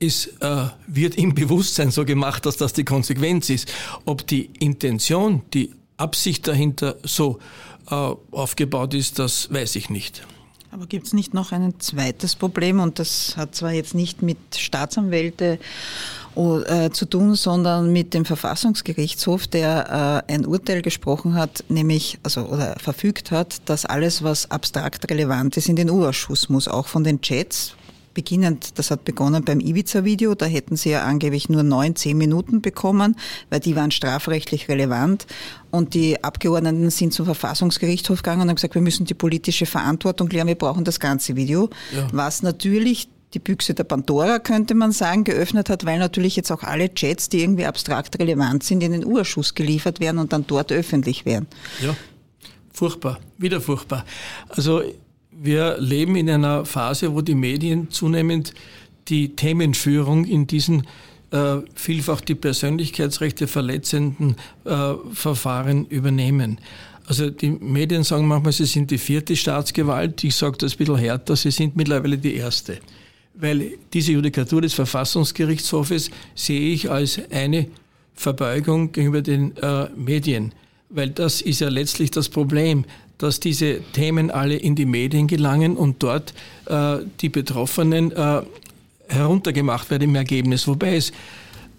es 0.00 0.26
äh, 0.40 0.66
wird 0.86 1.16
im 1.16 1.34
Bewusstsein 1.34 1.90
so 1.90 2.04
gemacht, 2.04 2.46
dass 2.46 2.56
das 2.56 2.72
die 2.72 2.84
Konsequenz 2.84 3.50
ist. 3.50 3.72
Ob 4.04 4.26
die 4.26 4.50
Intention, 4.58 5.42
die 5.54 5.74
Absicht 5.96 6.46
dahinter 6.46 6.96
so 7.02 7.38
äh, 7.90 7.94
aufgebaut 8.30 8.94
ist, 8.94 9.18
das 9.18 9.52
weiß 9.52 9.76
ich 9.76 9.90
nicht. 9.90 10.26
Aber 10.70 10.86
gibt 10.86 11.06
es 11.06 11.12
nicht 11.14 11.32
noch 11.32 11.52
ein 11.52 11.80
zweites 11.80 12.36
Problem 12.36 12.78
und 12.78 12.98
das 12.98 13.36
hat 13.36 13.54
zwar 13.54 13.72
jetzt 13.72 13.94
nicht 13.94 14.20
mit 14.22 14.38
Staatsanwälte 14.54 15.58
äh, 16.36 16.90
zu 16.90 17.06
tun, 17.06 17.34
sondern 17.34 17.92
mit 17.92 18.12
dem 18.14 18.24
Verfassungsgerichtshof, 18.24 19.46
der 19.46 20.24
äh, 20.28 20.32
ein 20.32 20.46
Urteil 20.46 20.82
gesprochen 20.82 21.34
hat, 21.34 21.64
nämlich 21.68 22.18
also 22.22 22.42
oder 22.42 22.76
verfügt 22.78 23.30
hat, 23.30 23.62
dass 23.64 23.86
alles, 23.86 24.22
was 24.22 24.50
abstrakt 24.50 25.10
relevant 25.10 25.56
ist, 25.56 25.68
in 25.68 25.76
den 25.76 25.90
U-Ausschuss 25.90 26.48
muss, 26.48 26.68
auch 26.68 26.86
von 26.86 27.02
den 27.02 27.22
Chats, 27.22 27.74
beginnend, 28.18 28.80
das 28.80 28.90
hat 28.90 29.04
begonnen 29.04 29.44
beim 29.44 29.60
Ibiza-Video, 29.60 30.34
da 30.34 30.44
hätten 30.44 30.74
sie 30.74 30.90
ja 30.90 31.04
angeblich 31.04 31.48
nur 31.48 31.62
neun, 31.62 31.94
zehn 31.94 32.18
Minuten 32.18 32.60
bekommen, 32.60 33.14
weil 33.48 33.60
die 33.60 33.76
waren 33.76 33.92
strafrechtlich 33.92 34.68
relevant. 34.68 35.28
Und 35.70 35.94
die 35.94 36.24
Abgeordneten 36.24 36.90
sind 36.90 37.12
zum 37.12 37.26
Verfassungsgerichtshof 37.26 38.24
gegangen 38.24 38.42
und 38.42 38.48
haben 38.48 38.56
gesagt, 38.56 38.74
wir 38.74 38.82
müssen 38.82 39.06
die 39.06 39.14
politische 39.14 39.66
Verantwortung 39.66 40.28
klären, 40.28 40.48
wir 40.48 40.56
brauchen 40.56 40.82
das 40.82 40.98
ganze 40.98 41.36
Video. 41.36 41.70
Ja. 41.94 42.08
Was 42.10 42.42
natürlich 42.42 43.08
die 43.34 43.38
Büchse 43.38 43.72
der 43.74 43.84
Pandora, 43.84 44.40
könnte 44.40 44.74
man 44.74 44.90
sagen, 44.90 45.22
geöffnet 45.22 45.70
hat, 45.70 45.84
weil 45.84 46.00
natürlich 46.00 46.34
jetzt 46.34 46.50
auch 46.50 46.64
alle 46.64 46.92
Chats, 46.92 47.28
die 47.28 47.40
irgendwie 47.40 47.66
abstrakt 47.66 48.18
relevant 48.18 48.64
sind, 48.64 48.82
in 48.82 48.90
den 48.90 49.06
Urschuss 49.06 49.54
geliefert 49.54 50.00
werden 50.00 50.18
und 50.18 50.32
dann 50.32 50.44
dort 50.44 50.72
öffentlich 50.72 51.24
werden. 51.24 51.46
Ja, 51.80 51.94
furchtbar, 52.72 53.20
wieder 53.36 53.60
furchtbar. 53.60 54.04
Also 54.48 54.82
wir 55.40 55.76
leben 55.78 56.16
in 56.16 56.28
einer 56.28 56.64
Phase, 56.64 57.14
wo 57.14 57.20
die 57.20 57.34
Medien 57.34 57.90
zunehmend 57.90 58.54
die 59.08 59.34
Themenführung 59.36 60.24
in 60.24 60.46
diesen 60.46 60.86
äh, 61.30 61.58
vielfach 61.74 62.20
die 62.20 62.34
Persönlichkeitsrechte 62.34 63.46
verletzenden 63.46 64.36
äh, 64.64 64.94
Verfahren 65.12 65.86
übernehmen. 65.86 66.58
Also 67.06 67.30
die 67.30 67.50
Medien 67.50 68.02
sagen 68.04 68.26
manchmal, 68.26 68.52
sie 68.52 68.66
sind 68.66 68.90
die 68.90 68.98
vierte 68.98 69.34
Staatsgewalt. 69.34 70.22
Ich 70.24 70.34
sage 70.36 70.58
das 70.58 70.72
ein 70.74 70.78
bisschen 70.78 70.96
härter, 70.96 71.36
sie 71.36 71.50
sind 71.50 71.76
mittlerweile 71.76 72.18
die 72.18 72.34
erste. 72.34 72.78
Weil 73.34 73.78
diese 73.92 74.12
Judikatur 74.12 74.60
des 74.60 74.74
Verfassungsgerichtshofes 74.74 76.10
sehe 76.34 76.72
ich 76.72 76.90
als 76.90 77.20
eine 77.30 77.68
Verbeugung 78.14 78.92
gegenüber 78.92 79.22
den 79.22 79.56
äh, 79.56 79.88
Medien. 79.96 80.52
Weil 80.90 81.10
das 81.10 81.40
ist 81.40 81.60
ja 81.60 81.68
letztlich 81.68 82.10
das 82.10 82.28
Problem 82.28 82.84
dass 83.18 83.40
diese 83.40 83.80
Themen 83.92 84.30
alle 84.30 84.56
in 84.56 84.74
die 84.74 84.86
Medien 84.86 85.26
gelangen 85.26 85.76
und 85.76 86.02
dort 86.02 86.32
äh, 86.66 86.98
die 87.20 87.28
Betroffenen 87.28 88.12
äh, 88.12 88.42
heruntergemacht 89.08 89.90
werden 89.90 90.04
im 90.04 90.14
Ergebnis. 90.14 90.66
Wobei 90.66 90.96
es 90.96 91.12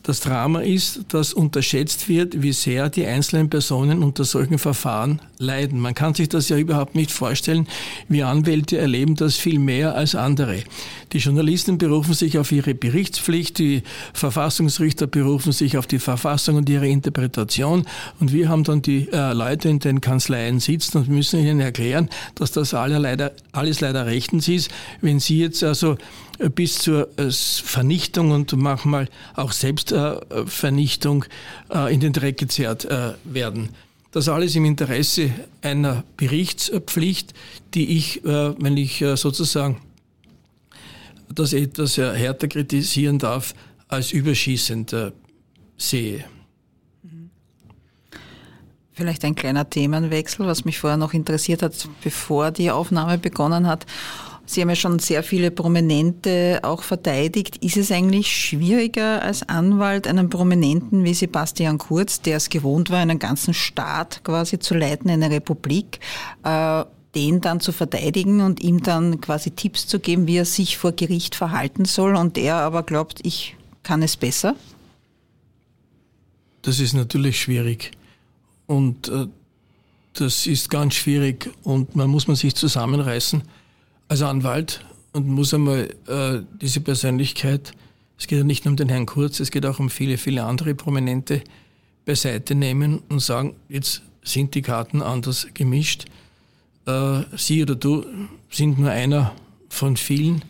das 0.04 0.22
Drama 0.22 0.62
ist, 0.62 1.02
dass 1.10 1.34
unterschätzt 1.34 2.10
wird, 2.10 2.42
wie 2.42 2.54
sehr 2.54 2.90
die 2.90 3.06
einzelnen 3.06 3.50
Personen 3.50 4.02
unter 4.02 4.24
solchen 4.24 4.58
Verfahren 4.58 5.22
leiden. 5.38 5.80
Man 5.80 5.94
kann 5.94 6.14
sich 6.14 6.30
das 6.30 6.50
ja 6.50 6.58
überhaupt 6.58 6.96
nicht 6.96 7.12
vorstellen. 7.12 7.68
Wir 8.08 8.28
Anwälte 8.28 8.78
erleben 8.78 9.16
das 9.16 9.36
viel 9.36 9.60
mehr 9.60 9.96
als 9.96 10.16
andere. 10.16 10.64
Die 11.14 11.18
Journalisten 11.18 11.78
berufen 11.78 12.14
sich 12.14 12.38
auf 12.38 12.52
ihre 12.52 12.74
Berichtspflicht, 12.74 13.60
die 13.60 13.84
Verfassungsrichter 14.14 15.08
berufen 15.08 15.52
sich 15.52 15.78
auf 15.78 15.88
die 15.88 16.00
Verfassung 16.00 16.56
und 16.56 16.70
ihre 16.70 16.88
Interpretation 16.88 17.86
und 18.20 18.34
wir 18.34 18.50
haben 18.50 18.64
dann 18.64 18.82
die 18.82 19.10
äh, 19.12 19.34
Leute 19.34 19.70
in 19.70 19.80
den 19.80 20.02
Kanzleien 20.02 20.60
sitzen 20.60 20.98
und 20.98 21.10
müssen 21.10 21.40
ihnen 21.40 21.60
erklären, 21.60 22.10
dass 22.36 22.52
das 22.52 22.74
alle 22.74 22.98
leider, 22.98 23.32
alles 23.52 23.82
leider 23.82 24.06
rechtens 24.06 24.48
ist. 24.48 24.72
Wenn 25.02 25.20
sie 25.20 25.40
jetzt 25.40 25.64
also 25.64 25.98
bis 26.48 26.80
zur 26.80 27.10
äh, 27.20 27.30
Vernichtung 27.32 28.32
und 28.32 28.54
manchmal 28.54 29.10
auch 29.36 29.52
Selbstvernichtung 29.52 31.26
äh, 31.70 31.94
in 31.94 32.00
den 32.00 32.14
Dreck 32.14 32.38
gezerrt 32.38 32.86
äh, 32.86 33.14
werden. 33.26 33.70
Das 34.12 34.30
alles 34.30 34.56
im 34.56 34.66
Interesse 34.66 35.32
einer 35.62 36.04
Berichtspflicht, 36.18 37.34
die 37.76 37.96
ich, 37.96 38.22
wenn 38.24 38.76
ich 38.76 39.06
sozusagen 39.14 39.78
das 41.30 41.54
etwas 41.54 41.98
härter 41.98 42.48
kritisieren 42.48 43.20
darf, 43.20 43.54
als 43.88 44.12
überschießend 44.12 44.96
sehe. 45.78 46.26
Vielleicht 48.94 49.24
ein 49.26 49.36
kleiner 49.36 49.70
Themenwechsel, 49.70 50.48
was 50.48 50.66
mich 50.66 50.80
vorher 50.80 50.98
noch 50.98 51.14
interessiert 51.14 51.62
hat, 51.62 51.88
bevor 52.04 52.50
die 52.50 52.72
Aufnahme 52.72 53.20
begonnen 53.20 53.68
hat. 53.68 53.86
Sie 54.50 54.62
haben 54.62 54.70
ja 54.70 54.76
schon 54.76 54.98
sehr 54.98 55.22
viele 55.22 55.52
Prominente 55.52 56.62
auch 56.64 56.82
verteidigt. 56.82 57.58
Ist 57.58 57.78
es 57.78 57.92
eigentlich 57.92 58.36
schwieriger 58.36 59.22
als 59.22 59.48
Anwalt 59.48 60.08
einen 60.08 60.32
Prominenten 60.32 61.04
wie 61.04 61.14
Sebastian 61.14 61.78
Kurz, 61.78 62.20
der 62.22 62.38
es 62.38 62.50
gewohnt 62.50 62.90
war, 62.90 62.98
einen 62.98 63.20
ganzen 63.20 63.54
Staat 63.54 64.24
quasi 64.24 64.58
zu 64.58 64.74
leiten, 64.74 65.12
eine 65.12 65.30
Republik, 65.30 66.00
äh, 66.44 66.84
den 67.14 67.42
dann 67.42 67.60
zu 67.60 67.72
verteidigen 67.72 68.42
und 68.42 68.60
ihm 68.60 68.82
dann 68.82 69.22
quasi 69.22 69.52
Tipps 69.52 69.86
zu 69.86 70.00
geben, 70.00 70.26
wie 70.26 70.38
er 70.38 70.46
sich 70.46 70.80
vor 70.80 70.94
Gericht 70.94 71.36
verhalten 71.36 71.86
soll 71.86 72.16
und 72.16 72.36
er 72.36 72.56
aber 72.56 72.82
glaubt, 72.82 73.20
ich 73.22 73.56
kann 73.84 74.02
es 74.02 74.18
besser? 74.18 74.56
Das 76.64 76.80
ist 76.80 76.96
natürlich 76.96 77.40
schwierig 77.40 77.92
und 78.66 79.10
äh, 79.10 79.28
das 80.14 80.48
ist 80.48 80.72
ganz 80.72 80.96
schwierig 80.96 81.52
und 81.62 81.96
man 81.96 82.10
muss 82.10 82.28
man 82.28 82.36
sich 82.36 82.56
zusammenreißen 82.56 83.44
als 84.10 84.22
Anwalt 84.22 84.84
und 85.14 85.28
muss 85.28 85.54
einmal 85.54 85.90
äh, 86.08 86.42
diese 86.62 86.82
Persönlichkeit, 86.82 87.72
es 88.18 88.28
geht 88.28 88.40
ja 88.40 88.44
nicht 88.44 88.66
nur 88.66 88.74
um 88.74 88.76
den 88.76 88.90
Herrn 88.90 89.06
Kurz, 89.06 89.40
es 89.40 89.52
geht 89.52 89.66
auch 89.66 89.80
um 89.80 89.90
viele, 89.90 90.18
viele 90.18 90.44
andere 90.44 90.76
Prominente, 90.76 91.42
beiseite 92.06 92.56
nehmen 92.56 93.02
und 93.08 93.22
sagen, 93.22 93.56
jetzt 93.70 94.02
sind 94.24 94.56
die 94.56 94.62
Karten 94.62 95.02
anders 95.02 95.48
gemischt. 95.54 96.06
Äh, 96.86 97.22
Sie 97.38 97.62
oder 97.62 97.76
du 97.76 98.04
sind 98.50 98.80
nur 98.80 98.90
einer 98.90 99.34
von 99.70 99.96
vielen. 99.96 100.44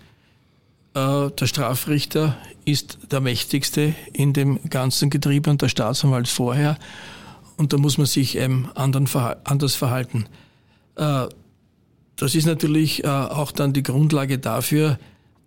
Äh, 0.94 1.30
der 1.32 1.46
Strafrichter 1.48 2.38
ist 2.66 3.00
der 3.12 3.20
mächtigste 3.20 3.94
in 4.14 4.34
dem 4.34 4.60
ganzen 4.70 5.10
Getriebe 5.10 5.50
und 5.50 5.62
der 5.62 5.70
Staatsanwalt 5.70 6.28
vorher. 6.28 6.78
Und 7.58 7.74
da 7.74 7.78
muss 7.78 7.98
man 7.98 8.08
sich 8.08 8.38
ähm, 8.38 8.70
anders 8.74 9.76
verhalten. 9.76 10.28
Äh, 10.96 11.28
das 12.20 12.36
ist 12.36 12.46
natürlich 12.46 13.04
äh, 13.04 13.08
auch 13.08 13.52
dann 13.52 13.74
die 13.74 13.84
Grundlage 13.84 14.40
dafür, 14.40 15.00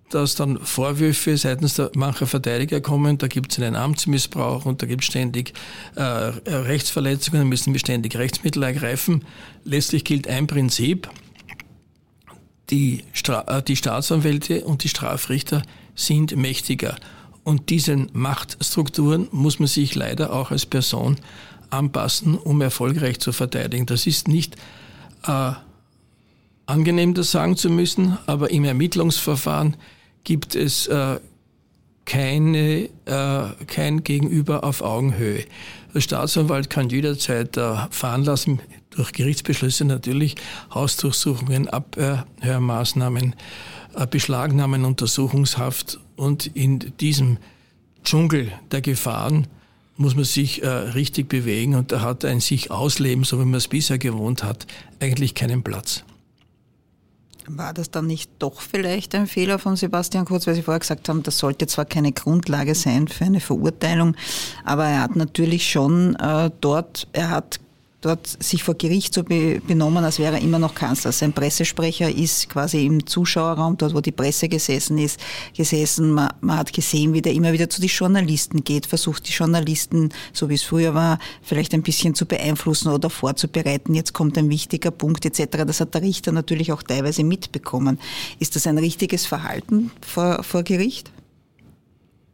dass 0.09 0.35
dann 0.35 0.59
Vorwürfe 0.59 1.37
seitens 1.37 1.81
mancher 1.95 2.27
Verteidiger 2.27 2.81
kommen, 2.81 3.19
da 3.19 3.29
gibt 3.29 3.53
es 3.53 3.59
einen 3.59 3.77
Amtsmissbrauch 3.77 4.67
und 4.67 4.83
da 4.83 4.87
gibt 4.87 5.03
es 5.03 5.07
ständig 5.07 5.55
äh, 5.97 6.03
Rechtsverletzungen, 6.03 7.43
da 7.43 7.45
müssen 7.47 7.73
wir 7.73 7.81
ständig 7.81 8.17
Rechtsmittel 8.17 8.63
ergreifen. 8.63 9.25
Letztlich 9.65 10.05
gilt 10.05 10.29
ein 10.29 10.47
Prinzip, 10.47 11.09
die, 12.71 13.05
Stra 13.13 13.45
äh, 13.59 13.63
die 13.63 13.77
Staatsanwälte 13.77 14.65
und 14.65 14.85
die 14.85 14.89
Strafrichter 14.89 15.63
sind 15.95 16.37
mächtiger. 16.37 16.97
Und 17.45 17.71
diesen 17.71 18.09
Machtstrukturen 18.13 19.29
muss 19.31 19.59
man 19.59 19.67
sich 19.67 19.95
leider 19.95 20.33
auch 20.33 20.51
als 20.51 20.65
Person 20.65 21.17
anpassen, 21.71 22.37
um 22.37 22.61
erfolgreich 22.61 23.19
zu 23.19 23.33
verteidigen. 23.33 23.87
Das 23.87 24.07
ist 24.07 24.29
nicht 24.29 24.57
äh, 25.27 25.53
angenehm, 26.67 27.15
das 27.15 27.31
sagen 27.31 27.57
zu 27.57 27.71
müssen, 27.71 28.19
aber 28.27 28.51
im 28.51 28.65
Ermittlungsverfahren 28.65 29.77
gibt 30.25 30.55
es 30.55 30.87
äh, 30.87 31.19
keine, 32.05 32.89
äh, 33.05 33.65
kein 33.67 34.05
Gegenüber 34.05 34.65
auf 34.65 34.83
Augenhöhe. 34.83 35.45
Der 35.95 36.01
Staatsanwalt 36.01 36.71
kann 36.71 36.89
jederzeit 36.89 37.57
äh, 37.57 37.75
fahren 37.91 38.25
lassen, 38.25 38.61
durch 38.91 39.13
Gerichtsbeschlüsse 39.13 39.85
natürlich, 39.85 40.37
Hausdurchsuchungen, 40.73 41.69
Abhörmaßnahmen, 41.69 43.35
äh, 43.95 44.07
Beschlagnahmen, 44.07 44.85
Untersuchungshaft 44.85 46.01
und 46.17 46.47
in 46.47 46.79
diesem 47.01 47.39
Dschungel 48.05 48.53
der 48.71 48.81
Gefahren 48.81 49.47
muss 49.97 50.15
man 50.15 50.25
sich 50.25 50.63
äh, 50.63 50.69
richtig 50.69 51.29
bewegen 51.29 51.75
und 51.75 51.93
da 51.93 52.01
hat 52.01 52.25
ein 52.25 52.41
sich 52.41 52.71
ausleben, 52.71 53.25
so 53.25 53.39
wie 53.39 53.45
man 53.45 53.55
es 53.55 53.69
bisher 53.69 53.99
gewohnt 53.99 54.43
hat, 54.43 54.67
eigentlich 55.01 55.35
keinen 55.35 55.63
Platz. 55.63 56.05
War 57.47 57.75
das 57.75 57.91
dann 57.91 58.07
nicht 58.07 58.31
doch 58.39 58.61
vielleicht 58.61 59.15
ein 59.15 59.27
Fehler 59.27 59.59
von 59.59 59.77
Sebastian 59.77 60.25
Kurz, 60.25 60.47
weil 60.47 60.55
Sie 60.55 60.63
vorher 60.63 60.81
gesagt 60.81 61.09
haben, 61.09 61.23
das 61.23 61.39
sollte 61.39 61.67
zwar 61.67 61.85
keine 61.85 62.13
Grundlage 62.13 62.75
sein 62.75 63.09
für 63.09 63.25
eine 63.25 63.41
Verurteilung, 63.41 64.17
aber 64.65 64.85
er 64.87 65.03
hat 65.03 65.17
natürlich 65.17 65.71
schon 65.71 66.15
äh, 66.17 66.51
dort, 66.61 67.09
er 67.13 67.31
hat 67.31 67.61
dort 68.03 68.27
sich 68.27 68.63
vor 68.63 68.75
Gericht 68.75 69.15
so 69.15 69.23
benommen, 69.23 70.05
als 70.05 70.19
wäre 70.19 70.35
er 70.35 70.43
immer 70.43 70.59
noch 70.59 70.75
Kanzler. 70.75 71.13
Sein 71.13 71.33
Pressesprecher 71.33 72.11
ist 72.11 72.49
quasi 72.49 72.85
im 72.85 73.07
Zuschauerraum, 73.07 73.79
dort 73.79 73.95
wo 73.95 74.01
die 74.01 74.13
Presse 74.13 74.49
gesessen 74.49 74.99
ist, 74.99 75.19
gesessen. 75.57 76.13
Man, 76.13 76.29
man 76.41 76.59
hat 76.59 76.73
gesehen, 76.73 77.15
wie 77.15 77.23
der 77.23 77.33
immer 77.33 77.53
wieder 77.53 77.71
zu 77.71 77.81
den 77.81 77.89
Journalisten 77.89 78.65
geht, 78.65 78.87
versucht 78.87 79.29
die 79.29 79.33
Journalisten, 79.33 80.11
so 80.33 80.49
wie 80.49 80.55
es 80.55 80.63
früher 80.63 80.95
war, 80.95 81.19
vielleicht 81.43 81.73
ein 81.73 81.83
bisschen 81.83 82.15
zu 82.15 82.27
beeinflussen 82.27 82.89
oder 82.89 83.09
vorzubereiten. 83.09 83.95
Jetzt 83.95 84.13
kommt 84.13 84.37
ein 84.37 84.51
wichtiger 84.51 84.91
Punkt 84.91 85.25
etc. 85.25 85.65
Das 85.67 85.81
hat 85.81 85.95
der 85.95 86.03
Richter 86.03 86.33
natürlich 86.33 86.73
auch 86.73 86.83
teilweise 86.83 87.25
mitbekommen. 87.25 87.99
Ist 88.39 88.57
das 88.57 88.67
ein 88.67 88.79
richtiges 88.79 89.27
Verhalten 89.27 89.93
vor, 90.01 90.43
vor 90.43 90.65
Gericht? 90.65 91.11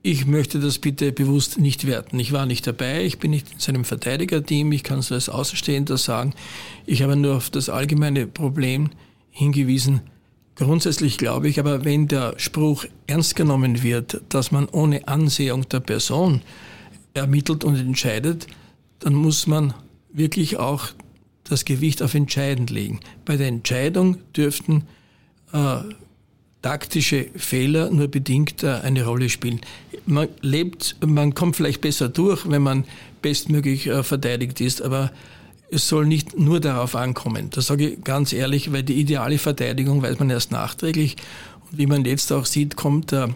Ich 0.02 0.26
möchte 0.26 0.60
das 0.60 0.78
bitte 0.78 1.10
bewusst 1.10 1.58
nicht 1.58 1.86
werten. 1.86 2.18
Ich 2.20 2.32
war 2.32 2.46
nicht 2.46 2.66
dabei, 2.66 3.04
ich 3.04 3.18
bin 3.18 3.32
nicht 3.32 3.52
in 3.52 3.58
seinem 3.58 3.84
Verteidigerteam, 3.84 4.70
ich 4.70 4.84
kann 4.84 5.00
es 5.00 5.10
als 5.10 5.28
Außenstehender 5.28 5.98
sagen. 5.98 6.34
Ich 6.86 7.02
habe 7.02 7.16
nur 7.16 7.36
auf 7.36 7.50
das 7.50 7.68
allgemeine 7.68 8.26
Problem 8.26 8.90
hingewiesen. 9.30 10.02
Grundsätzlich 10.54 11.18
glaube 11.18 11.48
ich 11.48 11.58
aber, 11.58 11.84
wenn 11.84 12.08
der 12.08 12.34
Spruch 12.36 12.84
ernst 13.06 13.36
genommen 13.36 13.82
wird, 13.82 14.22
dass 14.28 14.50
man 14.50 14.68
ohne 14.68 15.06
Ansehung 15.08 15.68
der 15.68 15.80
Person 15.80 16.42
ermittelt 17.14 17.64
und 17.64 17.76
entscheidet, 17.76 18.46
dann 19.00 19.14
muss 19.14 19.46
man 19.46 19.74
wirklich 20.12 20.58
auch 20.58 20.88
das 21.44 21.64
Gewicht 21.64 22.02
auf 22.02 22.14
entscheidend 22.14 22.70
legen. 22.70 23.00
Bei 23.24 23.36
der 23.36 23.48
Entscheidung 23.48 24.18
dürften 24.36 24.84
äh, 25.52 25.78
taktische 26.62 27.26
Fehler 27.36 27.90
nur 27.90 28.08
bedingt 28.08 28.62
äh, 28.62 28.80
eine 28.82 29.04
Rolle 29.04 29.28
spielen. 29.28 29.60
Man 30.06 30.28
lebt, 30.40 30.96
man 31.04 31.34
kommt 31.34 31.56
vielleicht 31.56 31.80
besser 31.80 32.08
durch, 32.08 32.48
wenn 32.48 32.62
man 32.62 32.84
bestmöglich 33.22 33.86
äh, 33.86 34.02
verteidigt 34.02 34.60
ist, 34.60 34.82
aber 34.82 35.12
es 35.70 35.86
soll 35.86 36.06
nicht 36.06 36.38
nur 36.38 36.60
darauf 36.60 36.96
ankommen. 36.96 37.50
Das 37.50 37.66
sage 37.66 37.90
ich 37.90 38.04
ganz 38.04 38.32
ehrlich, 38.32 38.72
weil 38.72 38.82
die 38.82 38.94
ideale 38.94 39.38
Verteidigung 39.38 40.02
weiß 40.02 40.18
man 40.18 40.30
erst 40.30 40.50
nachträglich. 40.50 41.16
Und 41.70 41.78
wie 41.78 41.86
man 41.86 42.04
jetzt 42.04 42.32
auch 42.32 42.46
sieht, 42.46 42.76
kommt 42.76 43.12
der 43.12 43.28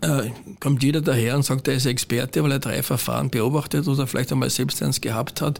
äh, 0.00 0.30
kommt 0.60 0.82
jeder 0.82 1.00
daher 1.00 1.34
und 1.34 1.42
sagt, 1.42 1.66
er 1.66 1.74
ist 1.74 1.86
Experte, 1.86 2.42
weil 2.42 2.52
er 2.52 2.58
drei 2.60 2.82
Verfahren 2.82 3.30
beobachtet 3.30 3.88
oder 3.88 4.06
vielleicht 4.06 4.30
einmal 4.30 4.50
selbst 4.50 4.80
eins 4.82 5.00
gehabt 5.00 5.40
hat 5.40 5.58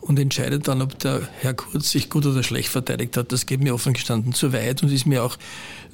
und 0.00 0.18
entscheidet 0.18 0.68
dann, 0.68 0.80
ob 0.80 0.98
der 1.00 1.22
Herr 1.40 1.54
Kurz 1.54 1.90
sich 1.90 2.08
gut 2.08 2.24
oder 2.24 2.42
schlecht 2.44 2.68
verteidigt 2.68 3.16
hat. 3.16 3.32
Das 3.32 3.46
geht 3.46 3.60
mir 3.60 3.74
offen 3.74 3.92
gestanden 3.92 4.32
zu 4.32 4.52
weit 4.52 4.82
und 4.82 4.92
ist 4.92 5.06
mir 5.06 5.24
auch 5.24 5.36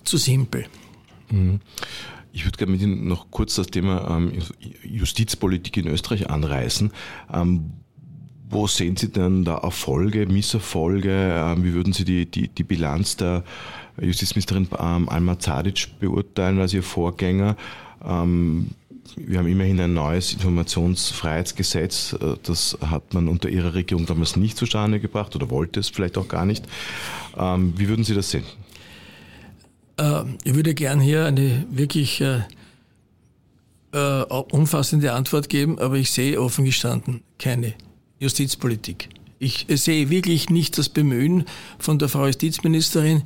zu 0.06 0.16
simpel. 0.16 0.66
Ich 2.32 2.44
würde 2.44 2.58
gerne 2.58 2.72
mit 2.72 2.82
Ihnen 2.82 3.08
noch 3.08 3.30
kurz 3.30 3.54
das 3.54 3.68
Thema 3.68 4.16
ähm, 4.16 4.32
Justizpolitik 4.82 5.78
in 5.78 5.88
Österreich 5.88 6.28
anreißen. 6.28 6.92
Ähm, 7.32 7.72
wo 8.48 8.66
sehen 8.66 8.96
Sie 8.96 9.10
denn 9.10 9.44
da 9.44 9.56
Erfolge, 9.56 10.26
Misserfolge? 10.26 11.32
Ähm, 11.34 11.64
wie 11.64 11.72
würden 11.72 11.92
Sie 11.92 12.04
die, 12.04 12.30
die, 12.30 12.48
die 12.48 12.62
Bilanz 12.62 13.16
der 13.16 13.42
Justizministerin 14.00 14.68
Alma 14.72 15.38
Zadic 15.38 15.98
beurteilen 15.98 16.60
als 16.60 16.74
Ihr 16.74 16.82
Vorgänger? 16.82 17.56
Wir 18.02 19.38
haben 19.38 19.46
immerhin 19.46 19.80
ein 19.80 19.94
neues 19.94 20.34
Informationsfreiheitsgesetz. 20.34 22.12
Äh, 22.20 22.36
das 22.42 22.76
hat 22.82 23.14
man 23.14 23.28
unter 23.28 23.48
Ihrer 23.48 23.72
Regierung 23.72 24.04
damals 24.04 24.36
nicht 24.36 24.58
zustande 24.58 25.00
gebracht 25.00 25.34
oder 25.34 25.48
wollte 25.48 25.80
es 25.80 25.88
vielleicht 25.88 26.18
auch 26.18 26.28
gar 26.28 26.44
nicht. 26.44 26.66
Wie 27.34 27.88
würden 27.88 28.04
Sie 28.04 28.14
das 28.14 28.30
sehen? 28.30 28.44
Äh, 29.98 30.22
ich 30.44 30.54
würde 30.54 30.74
gern 30.74 31.00
hier 31.00 31.26
eine 31.26 31.66
wirklich 31.70 32.20
äh, 32.20 32.40
umfassende 34.50 35.12
Antwort 35.12 35.48
geben, 35.48 35.78
aber 35.78 35.96
ich 35.96 36.10
sehe 36.10 36.40
offen 36.40 36.64
gestanden 36.64 37.22
keine 37.38 37.74
Justizpolitik. 38.18 39.08
Ich 39.38 39.66
sehe 39.68 40.08
wirklich 40.08 40.48
nicht 40.48 40.78
das 40.78 40.88
Bemühen 40.88 41.44
von 41.78 41.98
der 41.98 42.08
Frau 42.08 42.26
Justizministerin, 42.26 43.22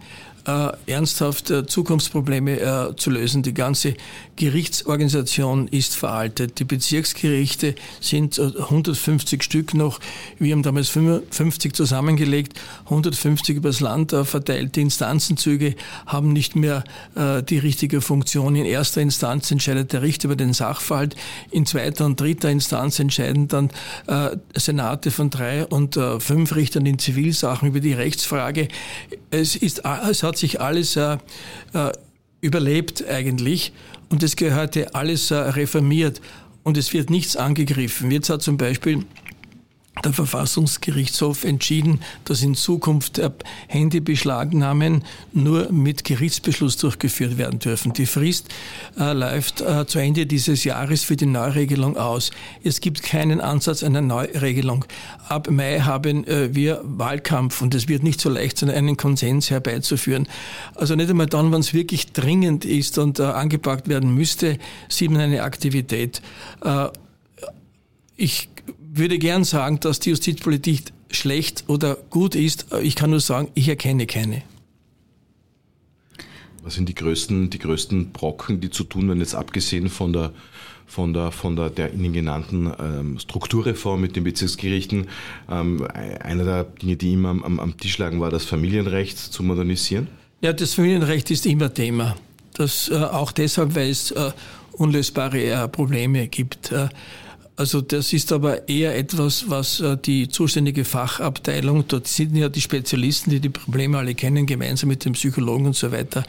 äh, 0.47 0.71
ernsthaft 0.87 1.51
äh, 1.51 1.67
Zukunftsprobleme 1.67 2.61
äh, 2.61 2.97
zu 2.97 3.11
lösen. 3.11 3.43
Die 3.43 3.53
ganze 3.53 3.95
Gerichtsorganisation 4.37 5.69
ist 5.69 5.95
veraltet. 5.95 6.59
Die 6.59 6.65
Bezirksgerichte 6.65 7.75
sind 8.01 8.41
150 8.41 9.43
Stück 9.43 9.75
noch. 9.75 10.01
Wir 10.39 10.55
haben 10.55 10.63
damals 10.63 10.89
50 10.89 11.75
zusammengelegt, 11.75 12.59
150 12.85 13.57
übers 13.57 13.81
Land 13.81 14.13
verteilt. 14.23 14.77
Die 14.77 14.81
Instanzenzüge 14.81 15.75
haben 16.07 16.33
nicht 16.33 16.57
mehr 16.57 16.85
die 17.15 17.59
richtige 17.59 18.01
Funktion. 18.01 18.57
In 18.57 18.65
erster 18.65 19.03
Instanz 19.03 19.51
entscheidet 19.51 19.93
der 19.93 20.01
Richter 20.01 20.29
über 20.29 20.37
den 20.37 20.55
Sachverhalt. 20.55 21.17
In 21.51 21.67
zweiter 21.67 22.07
und 22.07 22.19
dritter 22.19 22.51
Instanz 22.51 22.99
entscheiden 22.99 23.47
dann 23.49 23.71
Senate 24.55 25.11
von 25.11 25.29
drei 25.29 25.67
und 25.67 25.99
fünf 26.21 26.57
Richtern 26.57 26.87
in 26.87 26.99
Zivilsachen 26.99 27.69
über 27.69 27.81
die 27.81 27.93
Rechtsfrage. 27.93 28.69
Es, 29.31 29.55
ist, 29.55 29.83
es 29.85 30.23
hat 30.23 30.30
sich 30.37 30.61
alles 30.61 30.97
äh, 30.97 31.19
äh, 31.73 31.93
überlebt 32.41 33.07
eigentlich 33.09 33.73
und 34.09 34.23
es 34.23 34.37
gehörte 34.37 34.95
alles 34.95 35.31
äh, 35.31 35.37
reformiert 35.37 36.21
und 36.63 36.77
es 36.77 36.93
wird 36.93 37.11
nichts 37.11 37.37
angegriffen. 37.37 38.11
Jetzt 38.11 38.31
hat 38.31 38.43
zum 38.43 38.57
Beispiel 38.57 39.05
der 40.05 40.13
Verfassungsgerichtshof 40.13 41.45
entschieden, 41.45 42.01
dass 42.25 42.43
in 42.43 42.55
Zukunft 42.55 43.21
Handybeschlagnahmen 43.69 45.05
nur 45.33 45.71
mit 45.73 46.05
Gerichtsbeschluss 46.05 46.77
durchgeführt 46.77 47.39
werden 47.39 47.59
dürfen. 47.59 47.93
Die 47.93 48.07
Frist 48.07 48.49
äh, 48.99 49.13
läuft 49.13 49.61
äh, 49.61 49.87
zu 49.87 49.99
Ende 49.99 50.27
dieses 50.27 50.65
Jahres 50.65 51.03
für 51.03 51.17
die 51.17 51.27
Neuregelung 51.27 51.97
aus. 51.97 52.31
Es 52.65 52.81
gibt 52.81 53.03
keinen 53.03 53.41
Ansatz 53.41 53.83
einer 53.83 54.01
Neuregelung. 54.01 54.85
Ab 55.29 55.51
Mai 55.51 55.81
haben 55.81 56.27
äh, 56.27 56.55
wir 56.55 56.81
Wahlkampf 56.85 57.63
und 57.63 57.75
es 57.75 57.89
wird 57.89 58.03
nicht 58.03 58.21
so 58.21 58.31
leicht 58.31 58.59
sein, 58.59 58.71
einen 58.71 58.97
Konsens 58.97 59.51
herbeizuführen. 59.51 60.29
Also 60.75 60.95
nicht 60.95 61.11
einmal 61.11 61.27
dann, 61.27 61.53
wenn 61.53 61.61
es 61.61 61.75
wirklich 61.75 62.13
dringend 62.13 62.65
ist 62.65 62.99
und 62.99 63.19
äh, 63.19 63.25
angepackt 63.25 63.89
werden 63.89 64.15
müsste, 64.15 64.59
sieht 64.89 65.11
man 65.11 65.21
eine 65.21 65.43
Aktivität. 65.43 66.23
Äh, 66.65 66.89
ich 68.17 68.51
würde 68.93 69.19
gern 69.19 69.45
sagen, 69.45 69.81
dass 69.81 70.01
die 70.01 70.11
Justizpolitik 70.11 70.93
schlecht 71.11 71.65
oder 71.69 71.97
gut 72.11 72.35
ist. 72.35 72.67
Ich 72.83 72.97
kann 72.97 73.11
nur 73.11 73.21
sagen, 73.21 73.49
ich 73.55 73.69
erkenne 73.69 74.07
keine. 74.07 74.43
Was 76.63 76.75
sind 76.75 76.89
die 76.89 76.95
größten, 76.95 77.51
die 77.51 77.59
größten 77.59 78.13
Brocken, 78.13 78.61
die 78.61 78.71
zu 78.71 78.85
tun 78.85 79.09
werden, 79.09 79.21
jetzt 79.21 79.35
abgesehen 79.35 79.89
von 79.89 80.13
der, 80.13 80.33
von 80.87 81.15
der, 81.15 81.33
von 81.33 81.57
der, 81.57 81.71
der 81.71 81.95
Ihnen 81.95 82.13
genannten 82.13 82.71
ähm, 82.79 83.19
Strukturreform 83.19 84.01
mit 84.01 84.15
den 84.15 84.25
Bezirksgerichten? 84.25 85.07
Ähm, 85.51 85.87
einer 86.21 86.45
der 86.45 86.65
Dinge, 86.65 86.97
die 86.97 87.15
immer 87.15 87.31
am, 87.31 87.61
am 87.61 87.77
Tisch 87.79 87.97
lagen, 87.97 88.21
war 88.21 88.31
das 88.31 88.45
Familienrecht 88.45 89.19
zu 89.19 89.43
modernisieren? 89.43 90.09
Ja, 90.43 90.53
das 90.53 90.75
Familienrecht 90.75 91.31
ist 91.31 91.47
immer 91.47 91.73
Thema. 91.73 92.17
Das 92.55 92.91
äh, 92.91 92.97
auch 92.97 93.33
deshalb, 93.33 93.75
weil 93.75 93.89
es 93.89 94.11
äh, 94.11 94.33
unlösbare 94.73 95.43
äh, 95.43 95.69
Probleme 95.69 96.29
gibt. 96.29 96.75
Äh, 97.61 97.71
also 97.71 97.81
das 97.81 98.13
ist 98.13 98.33
aber 98.33 98.69
eher 98.69 98.97
etwas, 98.97 99.45
was 99.49 99.81
äh, 99.81 99.97
die 99.97 100.29
zuständige 100.29 100.85
Fachabteilung, 100.85 101.85
dort 101.87 102.09
sind 102.09 102.35
ja 102.35 102.49
die 102.49 102.61
Spezialisten, 102.61 103.31
die 103.31 103.41
die 103.41 103.51
Probleme 103.51 103.99
alle 103.99 104.15
kennen, 104.15 104.47
gemeinsam 104.47 104.89
mit 104.89 105.05
dem 105.05 105.13
Psychologen 105.13 105.67
und 105.67 105.77
so 105.77 105.93
weiter, 105.93 106.25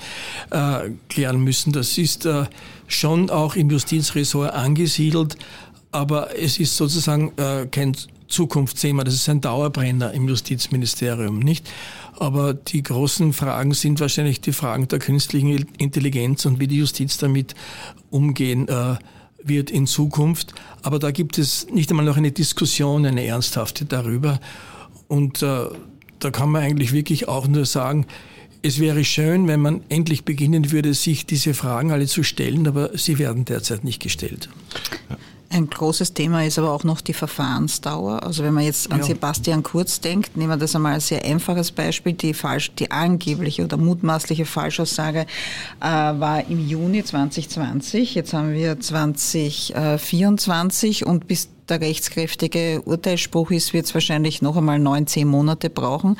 äh, 0.51 0.91
klären 1.09 1.41
müssen. 1.43 1.71
Das 1.71 1.97
ist 1.97 2.25
äh, 2.25 2.45
schon 2.87 3.29
auch 3.29 3.55
im 3.55 3.69
Justizressort 3.69 4.53
angesiedelt, 4.53 5.37
aber 5.91 6.37
es 6.37 6.59
ist 6.59 6.77
sozusagen 6.77 7.33
kein 7.69 7.97
Zukunftsthema, 8.29 9.03
das 9.03 9.13
ist 9.13 9.27
ein 9.27 9.41
Dauerbrenner 9.41 10.13
im 10.13 10.27
Justizministerium, 10.29 11.39
nicht? 11.39 11.69
Aber 12.17 12.53
die 12.53 12.81
großen 12.81 13.33
Fragen 13.33 13.73
sind 13.73 13.99
wahrscheinlich 13.99 14.39
die 14.39 14.53
Fragen 14.53 14.87
der 14.87 14.99
künstlichen 14.99 15.67
Intelligenz 15.77 16.45
und 16.45 16.61
wie 16.61 16.67
die 16.67 16.77
Justiz 16.77 17.17
damit 17.17 17.55
umgehen 18.09 18.67
wird 19.43 19.71
in 19.71 19.88
Zukunft. 19.88 20.54
Aber 20.82 20.99
da 20.99 21.12
gibt 21.12 21.38
es 21.38 21.67
nicht 21.71 21.89
einmal 21.89 22.06
noch 22.06 22.17
eine 22.17 22.32
Diskussion, 22.32 23.06
eine 23.06 23.25
ernsthafte 23.25 23.86
darüber. 23.86 24.39
Und 25.08 25.41
äh, 25.43 25.65
da 26.19 26.32
kann 26.32 26.49
man 26.49 26.63
eigentlich 26.63 26.93
wirklich 26.93 27.27
auch 27.27 27.47
nur 27.47 27.65
sagen, 27.65 28.06
es 28.63 28.80
wäre 28.80 29.04
schön, 29.04 29.47
wenn 29.47 29.60
man 29.60 29.82
endlich 29.89 30.23
beginnen 30.23 30.71
würde, 30.71 30.93
sich 30.93 31.25
diese 31.25 31.54
Fragen 31.54 31.91
alle 31.91 32.06
zu 32.06 32.23
stellen, 32.23 32.67
aber 32.67 32.95
sie 32.97 33.17
werden 33.17 33.45
derzeit 33.45 33.84
nicht 33.84 34.01
gestellt. 34.01 34.49
Ein 35.53 35.69
großes 35.69 36.13
Thema 36.13 36.45
ist 36.45 36.57
aber 36.57 36.71
auch 36.71 36.85
noch 36.85 37.01
die 37.01 37.13
Verfahrensdauer. 37.13 38.23
Also 38.23 38.41
wenn 38.43 38.53
man 38.53 38.63
jetzt 38.63 38.89
an 38.89 38.99
ja. 38.99 39.05
Sebastian 39.05 39.63
Kurz 39.63 39.99
denkt, 39.99 40.37
nehmen 40.37 40.51
wir 40.51 40.57
das 40.57 40.75
einmal 40.75 40.93
als 40.93 41.09
sehr 41.09 41.25
einfaches 41.25 41.73
Beispiel. 41.73 42.13
Die, 42.13 42.33
falsch, 42.33 42.71
die 42.75 42.89
angebliche 42.89 43.65
oder 43.65 43.75
mutmaßliche 43.75 44.45
Falschaussage 44.45 45.25
äh, 45.81 45.83
war 45.83 46.47
im 46.47 46.65
Juni 46.65 47.03
2020. 47.03 48.15
Jetzt 48.15 48.33
haben 48.33 48.53
wir 48.53 48.79
2024 48.79 51.05
und 51.05 51.27
bis 51.27 51.49
der 51.67 51.81
rechtskräftige 51.81 52.81
Urteilsspruch 52.83 53.51
ist, 53.51 53.73
wird 53.73 53.85
es 53.85 53.93
wahrscheinlich 53.93 54.41
noch 54.41 54.57
einmal 54.57 54.79
neun, 54.79 55.07
zehn 55.07 55.27
Monate 55.27 55.69
brauchen. 55.69 56.17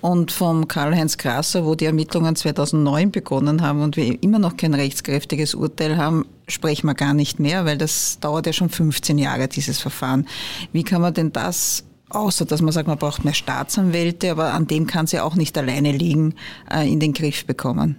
Und 0.00 0.32
vom 0.32 0.68
Karl-Heinz 0.68 1.18
Grasser, 1.18 1.64
wo 1.64 1.74
die 1.74 1.86
Ermittlungen 1.86 2.36
2009 2.36 3.10
begonnen 3.10 3.62
haben 3.62 3.82
und 3.82 3.96
wir 3.96 4.22
immer 4.22 4.38
noch 4.38 4.56
kein 4.56 4.74
rechtskräftiges 4.74 5.54
Urteil 5.54 5.96
haben, 5.96 6.26
sprechen 6.52 6.86
wir 6.86 6.94
gar 6.94 7.14
nicht 7.14 7.40
mehr, 7.40 7.64
weil 7.64 7.78
das 7.78 8.18
dauert 8.20 8.46
ja 8.46 8.52
schon 8.52 8.68
15 8.68 9.18
Jahre, 9.18 9.48
dieses 9.48 9.80
Verfahren. 9.80 10.26
Wie 10.72 10.84
kann 10.84 11.00
man 11.02 11.14
denn 11.14 11.32
das 11.32 11.84
außer 12.14 12.44
dass 12.44 12.62
man 12.62 12.72
sagt, 12.72 12.88
man 12.88 12.98
braucht 12.98 13.24
mehr 13.24 13.34
Staatsanwälte, 13.34 14.30
aber 14.30 14.52
an 14.52 14.66
dem 14.66 14.86
kann 14.86 15.06
es 15.06 15.12
ja 15.12 15.24
auch 15.24 15.34
nicht 15.34 15.56
alleine 15.56 15.92
liegen, 15.92 16.34
äh, 16.70 16.90
in 16.90 17.00
den 17.00 17.12
Griff 17.12 17.46
bekommen. 17.46 17.96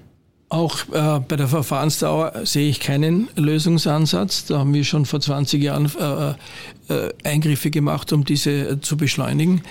Auch 0.50 0.82
äh, 0.92 1.20
bei 1.20 1.36
der 1.36 1.48
Verfahrensdauer 1.48 2.46
sehe 2.46 2.70
ich 2.70 2.80
keinen 2.80 3.28
Lösungsansatz. 3.36 4.46
Da 4.46 4.60
haben 4.60 4.74
wir 4.74 4.84
schon 4.84 5.06
vor 5.06 5.20
20 5.20 5.62
Jahren 5.62 5.92
äh, 6.00 6.94
äh, 6.94 7.14
Eingriffe 7.24 7.72
gemacht, 7.72 8.14
um 8.14 8.24
diese 8.24 8.52
äh, 8.52 8.80
zu 8.80 8.96
beschleunigen. 8.96 9.64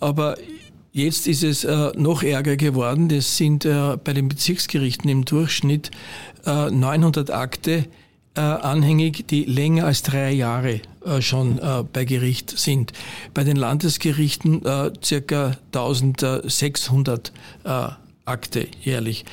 Aber 0.00 0.36
jetzt 0.92 1.26
ist 1.26 1.44
es 1.44 1.64
äh, 1.64 1.92
noch 1.94 2.22
ärger 2.22 2.56
geworden. 2.56 3.10
Das 3.10 3.36
sind 3.36 3.64
bei 3.64 4.12
den 4.12 4.28
Bezirksgerichten 4.28 5.10
im 5.10 5.24
Durchschnitt 5.24 5.90
900 6.46 7.30
Akte 7.30 7.84
anhängig, 8.34 9.26
die 9.28 9.44
länger 9.44 9.86
als 9.86 10.02
drei 10.02 10.32
Jahre 10.32 10.80
schon 11.20 11.60
bei 11.92 12.04
Gericht 12.04 12.58
sind. 12.58 12.92
Bei 13.32 13.44
den 13.44 13.56
Landesgerichten 13.56 14.62
circa 15.02 15.56
1600 15.72 17.32
Akte 18.24 18.66
jährlich. 18.82 19.24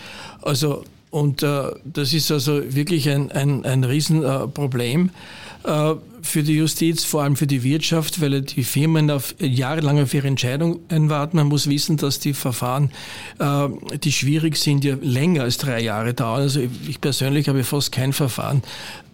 Also, 0.42 0.84
und 1.12 1.44
äh, 1.44 1.72
das 1.84 2.14
ist 2.14 2.32
also 2.32 2.62
wirklich 2.74 3.10
ein, 3.10 3.32
ein, 3.32 3.66
ein 3.66 3.84
Riesenproblem 3.84 5.12
äh, 5.64 5.94
für 6.22 6.44
die 6.44 6.54
Justiz, 6.54 7.04
vor 7.04 7.24
allem 7.24 7.36
für 7.36 7.48
die 7.48 7.64
Wirtschaft, 7.64 8.22
weil 8.22 8.42
die 8.42 8.64
Firmen 8.64 9.12
auf, 9.12 9.36
jahrelang 9.40 10.02
auf 10.02 10.14
ihre 10.14 10.28
Entscheidungen 10.28 11.10
warten. 11.10 11.38
Man 11.38 11.48
muss 11.48 11.68
wissen, 11.68 11.98
dass 11.98 12.20
die 12.20 12.34
Verfahren, 12.34 12.92
äh, 13.40 13.68
die 13.98 14.12
schwierig 14.12 14.56
sind, 14.56 14.86
ja 14.86 14.96
länger 15.02 15.44
als 15.44 15.58
drei 15.58 15.82
Jahre 15.82 16.14
dauern. 16.14 16.42
Also 16.42 16.62
ich 16.88 17.02
persönlich 17.02 17.50
habe 17.50 17.64
fast 17.66 17.92
kein 17.92 18.14
Verfahren, 18.14 18.64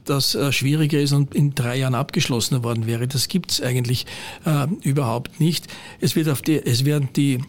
das 0.05 0.35
äh, 0.35 0.51
schwieriger 0.51 0.99
ist 0.99 1.13
und 1.13 1.33
in 1.33 1.55
drei 1.55 1.77
Jahren 1.77 1.95
abgeschlossen 1.95 2.63
worden 2.63 2.85
wäre. 2.85 3.07
Das 3.07 3.27
gibt 3.27 3.51
es 3.51 3.61
eigentlich 3.61 4.05
äh, 4.45 4.67
überhaupt 4.83 5.39
nicht. 5.39 5.67
Es, 5.99 6.15
wird 6.15 6.29
auf 6.29 6.43
die, 6.43 6.63
es 6.63 6.85
werden 6.85 7.09
die 7.15 7.39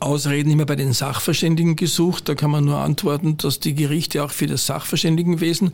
Ausreden 0.00 0.50
immer 0.50 0.66
bei 0.66 0.76
den 0.76 0.92
Sachverständigen 0.92 1.76
gesucht. 1.76 2.28
Da 2.28 2.34
kann 2.34 2.50
man 2.50 2.64
nur 2.64 2.78
antworten, 2.78 3.36
dass 3.36 3.60
die 3.60 3.74
Gerichte 3.74 4.22
auch 4.22 4.30
für 4.30 4.46
das 4.46 4.66
Sachverständigenwesen 4.66 5.72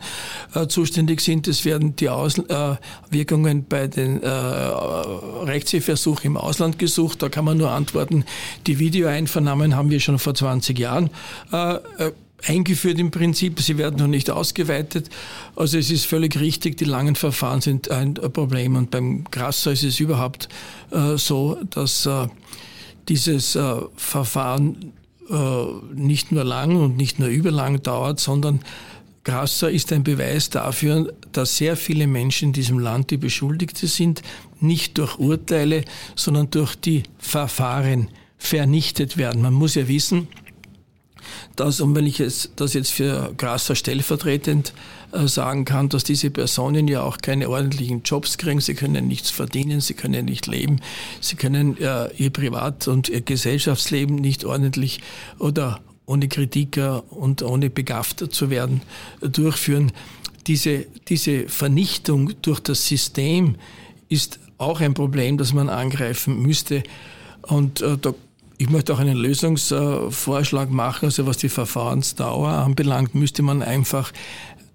äh, 0.53 0.67
zuständig 0.67 1.21
sind. 1.21 1.47
Es 1.47 1.65
werden 1.65 1.95
die 1.95 2.09
Auswirkungen 2.09 3.59
äh, 3.59 3.63
bei 3.67 3.87
den 3.87 4.21
äh, 4.21 4.27
Rechtshilfeversuchen 4.29 6.25
im 6.27 6.37
Ausland 6.37 6.79
gesucht. 6.79 7.21
Da 7.21 7.29
kann 7.29 7.43
man 7.43 7.57
nur 7.57 7.71
antworten, 7.71 8.23
die 8.67 8.79
Videoeinvernahmen 8.79 9.75
haben 9.75 9.89
wir 9.89 9.99
schon 9.99 10.19
vor 10.19 10.35
20 10.35 10.77
Jahren 10.77 11.09
äh, 11.51 11.75
äh, 11.97 12.11
eingeführt 12.45 12.99
im 12.99 13.11
Prinzip. 13.11 13.59
Sie 13.61 13.77
werden 13.77 13.97
noch 13.97 14.07
nicht 14.07 14.29
ausgeweitet. 14.29 15.09
Also 15.55 15.77
es 15.77 15.89
ist 15.89 16.05
völlig 16.05 16.39
richtig, 16.39 16.77
die 16.77 16.85
langen 16.85 17.15
Verfahren 17.15 17.61
sind 17.61 17.89
ein 17.89 18.13
Problem. 18.13 18.75
Und 18.75 18.91
beim 18.91 19.25
Grasser 19.31 19.71
ist 19.71 19.83
es 19.83 19.99
überhaupt 19.99 20.49
äh, 20.91 21.17
so, 21.17 21.57
dass 21.71 22.07
dieses 23.09 23.55
äh, 23.55 23.75
Verfahren 23.95 24.93
äh, 25.29 25.65
nicht 25.93 26.31
nur 26.31 26.43
lang 26.43 26.75
und 26.75 26.97
nicht 26.97 27.19
nur 27.19 27.29
überlang 27.29 27.81
dauert, 27.81 28.19
sondern 28.19 28.59
Grasser 29.23 29.71
ist 29.71 29.93
ein 29.93 30.03
Beweis 30.03 30.49
dafür, 30.49 31.13
dass 31.31 31.55
sehr 31.55 31.77
viele 31.77 32.07
Menschen 32.07 32.49
in 32.49 32.53
diesem 32.53 32.79
Land, 32.79 33.09
die 33.09 33.17
Beschuldigte 33.17 33.87
sind, 33.87 34.21
nicht 34.59 34.97
durch 34.97 35.17
Urteile, 35.17 35.85
sondern 36.15 36.49
durch 36.51 36.75
die 36.75 37.03
Verfahren 37.19 38.09
vernichtet 38.37 39.15
werden. 39.15 39.41
Man 39.41 39.53
muss 39.53 39.75
ja 39.75 39.87
wissen, 39.87 40.27
dass, 41.55 41.79
und 41.79 41.95
wenn 41.95 42.05
ich 42.05 42.17
das 42.17 42.73
jetzt 42.73 42.91
für 42.91 43.33
Grasser 43.37 43.75
stellvertretend 43.75 44.73
sagen 45.27 45.65
kann, 45.65 45.89
dass 45.89 46.03
diese 46.03 46.29
Personen 46.29 46.87
ja 46.87 47.03
auch 47.03 47.17
keine 47.19 47.49
ordentlichen 47.49 48.01
Jobs 48.03 48.37
kriegen, 48.37 48.61
sie 48.61 48.73
können 48.73 49.07
nichts 49.07 49.29
verdienen, 49.29 49.81
sie 49.81 49.93
können 49.93 50.25
nicht 50.25 50.47
leben, 50.47 50.79
sie 51.21 51.35
können 51.35 51.77
äh, 51.77 52.09
ihr 52.17 52.31
Privat- 52.31 52.87
und 52.87 53.09
ihr 53.09 53.21
Gesellschaftsleben 53.21 54.15
nicht 54.15 54.43
ordentlich 54.45 55.01
oder 55.39 55.81
ohne 56.05 56.27
Kritiker 56.27 57.03
und 57.11 57.43
ohne 57.43 57.69
begafft 57.69 58.33
zu 58.33 58.49
werden 58.49 58.81
äh, 59.21 59.29
durchführen. 59.29 59.91
Diese, 60.47 60.85
diese 61.07 61.47
Vernichtung 61.47 62.33
durch 62.41 62.59
das 62.59 62.87
System 62.87 63.55
ist 64.09 64.39
auch 64.57 64.81
ein 64.81 64.93
Problem, 64.93 65.37
das 65.37 65.53
man 65.53 65.69
angreifen 65.69 66.41
müsste. 66.41 66.83
Und 67.43 67.81
äh, 67.81 67.97
da 67.97 68.13
ich 68.57 68.69
möchte 68.69 68.93
auch 68.93 68.99
einen 68.99 69.17
Lösungsvorschlag 69.17 70.69
machen, 70.69 71.05
also 71.05 71.25
was 71.25 71.37
die 71.37 71.49
Verfahrensdauer 71.49 72.49
anbelangt, 72.49 73.15
müsste 73.15 73.41
man 73.41 73.61
einfach 73.61 74.11
äh, 74.11 74.13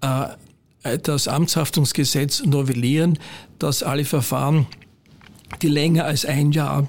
das 0.01 1.27
Amtshaftungsgesetz 1.27 2.45
novellieren, 2.45 3.19
dass 3.57 3.83
alle 3.83 4.05
Verfahren, 4.05 4.67
die 5.61 5.67
länger 5.67 6.05
als 6.05 6.25
ein 6.25 6.51
Jahr 6.51 6.87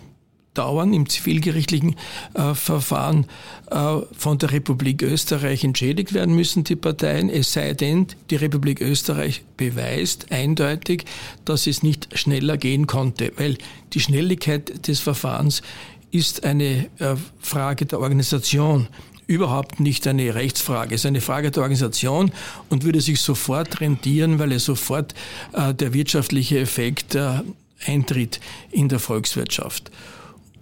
dauern 0.54 0.92
im 0.92 1.08
zivilgerichtlichen 1.08 1.96
äh, 2.34 2.54
Verfahren 2.54 3.26
äh, 3.70 3.98
von 4.12 4.38
der 4.38 4.52
Republik 4.52 5.02
Österreich 5.02 5.64
entschädigt 5.64 6.12
werden 6.12 6.34
müssen, 6.34 6.64
die 6.64 6.76
Parteien, 6.76 7.30
es 7.30 7.52
sei 7.52 7.72
denn, 7.74 8.08
die 8.30 8.36
Republik 8.36 8.80
Österreich 8.80 9.44
beweist 9.56 10.32
eindeutig, 10.32 11.04
dass 11.44 11.66
es 11.66 11.82
nicht 11.82 12.18
schneller 12.18 12.56
gehen 12.56 12.86
konnte, 12.86 13.32
weil 13.36 13.58
die 13.92 14.00
Schnelligkeit 14.00 14.88
des 14.88 15.00
Verfahrens 15.00 15.62
ist 16.10 16.44
eine 16.44 16.90
äh, 16.98 17.14
Frage 17.38 17.86
der 17.86 18.00
Organisation 18.00 18.88
überhaupt 19.30 19.78
nicht 19.78 20.08
eine 20.08 20.34
Rechtsfrage. 20.34 20.96
Es 20.96 21.02
ist 21.02 21.06
eine 21.06 21.20
Frage 21.20 21.52
der 21.52 21.62
Organisation 21.62 22.32
und 22.68 22.82
würde 22.82 23.00
sich 23.00 23.20
sofort 23.20 23.80
rentieren, 23.80 24.40
weil 24.40 24.50
es 24.50 24.64
sofort 24.64 25.14
äh, 25.52 25.72
der 25.72 25.94
wirtschaftliche 25.94 26.58
Effekt 26.58 27.14
äh, 27.14 27.42
eintritt 27.86 28.40
in 28.72 28.88
der 28.88 28.98
Volkswirtschaft. 28.98 29.92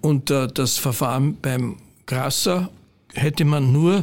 Und 0.02 0.30
äh, 0.30 0.48
das 0.48 0.76
Verfahren 0.76 1.38
beim 1.40 1.76
Grasser 2.04 2.68
hätte 3.14 3.46
man 3.46 3.72
nur 3.72 4.02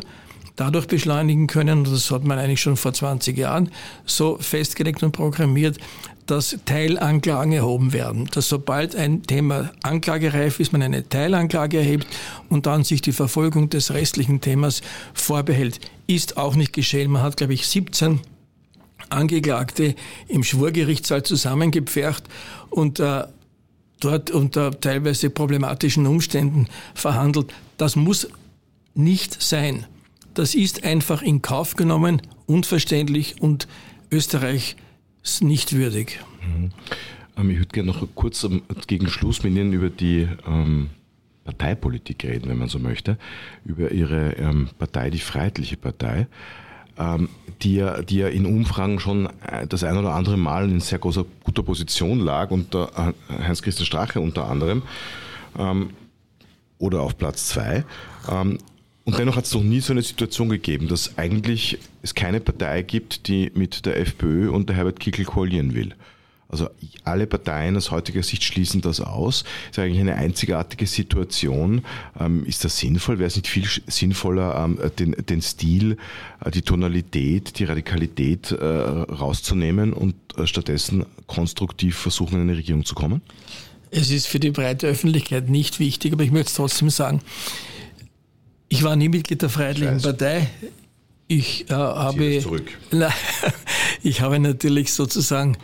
dadurch 0.55 0.87
beschleunigen 0.87 1.45
können, 1.45 1.83
das 1.83 2.09
hat 2.09 2.23
man 2.23 2.39
eigentlich 2.39 2.61
schon 2.61 2.75
vor 2.75 2.93
20 2.93 3.37
Jahren 3.37 3.69
so 4.05 4.37
festgelegt 4.39 5.03
und 5.03 5.11
programmiert, 5.11 5.77
dass 6.25 6.57
Teilanklagen 6.65 7.53
erhoben 7.53 7.93
werden. 7.93 8.27
Dass 8.31 8.49
sobald 8.49 8.95
ein 8.95 9.23
Thema 9.23 9.71
anklagereif 9.83 10.59
ist, 10.59 10.71
man 10.71 10.81
eine 10.81 11.07
Teilanklage 11.07 11.77
erhebt 11.77 12.07
und 12.49 12.65
dann 12.65 12.83
sich 12.83 13.01
die 13.01 13.11
Verfolgung 13.11 13.69
des 13.69 13.93
restlichen 13.93 14.41
Themas 14.41 14.81
vorbehält. 15.13 15.79
Ist 16.07 16.37
auch 16.37 16.55
nicht 16.55 16.73
geschehen. 16.73 17.11
Man 17.11 17.21
hat, 17.21 17.37
glaube 17.37 17.53
ich, 17.53 17.67
17 17.67 18.21
Angeklagte 19.09 19.95
im 20.27 20.43
Schwurgerichtssaal 20.43 21.23
zusammengepfercht 21.23 22.23
und 22.69 22.99
äh, 22.99 23.25
dort 23.99 24.31
unter 24.31 24.79
teilweise 24.79 25.29
problematischen 25.29 26.07
Umständen 26.07 26.67
verhandelt. 26.93 27.53
Das 27.77 27.95
muss 27.95 28.27
nicht 28.95 29.41
sein. 29.41 29.85
Das 30.33 30.55
ist 30.55 30.83
einfach 30.83 31.21
in 31.21 31.41
Kauf 31.41 31.75
genommen, 31.75 32.21
unverständlich 32.45 33.41
und 33.41 33.67
Österreich 34.11 34.75
ist 35.25 35.43
nicht 35.43 35.73
würdig. 35.73 36.19
Mhm. 36.41 36.71
Ähm, 37.37 37.49
ich 37.49 37.57
würde 37.57 37.73
gerne 37.73 37.91
noch 37.91 38.07
kurz 38.15 38.47
gegen 38.87 39.07
Schluss 39.07 39.43
mit 39.43 39.53
Ihnen 39.53 39.73
über 39.73 39.89
die 39.89 40.29
ähm, 40.47 40.91
Parteipolitik 41.43 42.23
reden, 42.23 42.49
wenn 42.49 42.57
man 42.57 42.69
so 42.69 42.79
möchte, 42.79 43.17
über 43.65 43.91
Ihre 43.91 44.33
ähm, 44.33 44.69
Partei, 44.77 45.09
die 45.09 45.19
Freiheitliche 45.19 45.77
Partei, 45.77 46.27
ähm, 46.97 47.29
die, 47.61 47.75
ja, 47.75 48.01
die 48.01 48.17
ja 48.17 48.27
in 48.27 48.45
Umfragen 48.45 48.99
schon 48.99 49.27
äh, 49.47 49.67
das 49.67 49.83
ein 49.83 49.97
oder 49.97 50.13
andere 50.13 50.37
Mal 50.37 50.69
in 50.69 50.79
sehr 50.79 50.99
großer 50.99 51.25
guter 51.43 51.63
Position 51.63 52.19
lag, 52.19 52.51
unter 52.51 53.13
äh, 53.29 53.43
Heinz-Christian 53.43 53.85
Strache 53.85 54.21
unter 54.21 54.49
anderem, 54.49 54.83
ähm, 55.57 55.89
oder 56.77 57.01
auf 57.01 57.17
Platz 57.17 57.47
zwei. 57.47 57.83
Ähm, 58.29 58.59
und 59.05 59.19
dennoch 59.19 59.35
hat 59.35 59.45
es 59.45 59.53
noch 59.53 59.63
nie 59.63 59.79
so 59.79 59.93
eine 59.93 60.01
Situation 60.01 60.49
gegeben, 60.49 60.87
dass 60.87 61.17
eigentlich 61.17 61.77
es 62.01 62.15
keine 62.15 62.39
Partei 62.39 62.81
gibt, 62.81 63.27
die 63.27 63.51
mit 63.53 63.85
der 63.85 63.99
FPÖ 63.99 64.49
und 64.49 64.67
der 64.67 64.75
Herbert 64.75 64.99
Kickl 64.99 65.25
koalieren 65.25 65.75
will. 65.75 65.93
Also 66.47 66.69
alle 67.03 67.27
Parteien 67.27 67.75
aus 67.75 67.91
heutiger 67.91 68.23
Sicht 68.23 68.43
schließen 68.43 68.81
das 68.81 69.01
aus. 69.01 69.43
Das 69.69 69.77
ist 69.77 69.79
eigentlich 69.79 69.99
eine 69.99 70.15
einzigartige 70.15 70.87
Situation. 70.87 71.83
Ähm, 72.19 72.45
ist 72.45 72.63
das 72.63 72.77
sinnvoll? 72.77 73.19
Wäre 73.19 73.27
es 73.27 73.35
nicht 73.35 73.47
viel 73.47 73.67
sinnvoller, 73.87 74.63
ähm, 74.63 74.79
den, 74.97 75.15
den 75.27 75.41
Stil, 75.41 75.97
äh, 76.43 76.51
die 76.51 76.61
Tonalität, 76.61 77.59
die 77.59 77.65
Radikalität 77.65 78.51
äh, 78.51 78.63
rauszunehmen 78.63 79.93
und 79.93 80.15
äh, 80.37 80.45
stattdessen 80.45 81.05
konstruktiv 81.27 81.97
versuchen, 81.97 82.35
in 82.35 82.41
eine 82.41 82.57
Regierung 82.57 82.85
zu 82.85 82.95
kommen? 82.95 83.21
Es 83.91 84.09
ist 84.09 84.27
für 84.27 84.39
die 84.39 84.51
breite 84.51 84.87
Öffentlichkeit 84.87 85.49
nicht 85.49 85.79
wichtig, 85.79 86.13
aber 86.13 86.23
ich 86.23 86.31
möchte 86.31 86.49
es 86.49 86.55
trotzdem 86.55 86.89
sagen. 86.89 87.21
Ich 88.69 88.83
war 88.83 88.95
nie 88.95 89.09
Mitglied 89.09 89.41
der 89.41 89.49
Freiheitlichen 89.49 90.01
Partei. 90.01 90.49
Ich 91.27 91.69
äh, 91.69 91.73
habe, 91.73 92.43
na, 92.91 93.09
ich 94.03 94.21
habe 94.21 94.39
natürlich 94.39 94.93
sozusagen 94.93 95.57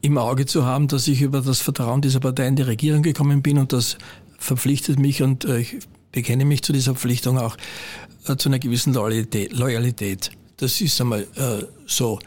im 0.00 0.16
Auge 0.16 0.46
zu 0.46 0.64
haben, 0.64 0.86
dass 0.88 1.08
ich 1.08 1.22
über 1.22 1.40
das 1.40 1.60
Vertrauen 1.60 2.00
dieser 2.02 2.20
Partei 2.20 2.46
in 2.46 2.56
die 2.56 2.62
Regierung 2.62 3.02
gekommen 3.02 3.42
bin 3.42 3.58
und 3.58 3.72
das 3.72 3.98
verpflichtet 4.38 4.98
mich 4.98 5.22
und 5.22 5.44
äh, 5.44 5.58
ich 5.58 5.78
bekenne 6.12 6.44
mich 6.44 6.62
zu 6.62 6.72
dieser 6.72 6.92
Verpflichtung 6.92 7.38
auch 7.38 7.56
äh, 8.26 8.36
zu 8.36 8.48
einer 8.48 8.58
gewissen 8.58 8.94
Loyalität. 8.94 9.52
Loyalität. 9.52 10.30
Das 10.56 10.80
ist 10.80 11.00
einmal 11.00 11.22
äh, 11.36 11.64
so. 11.86 12.18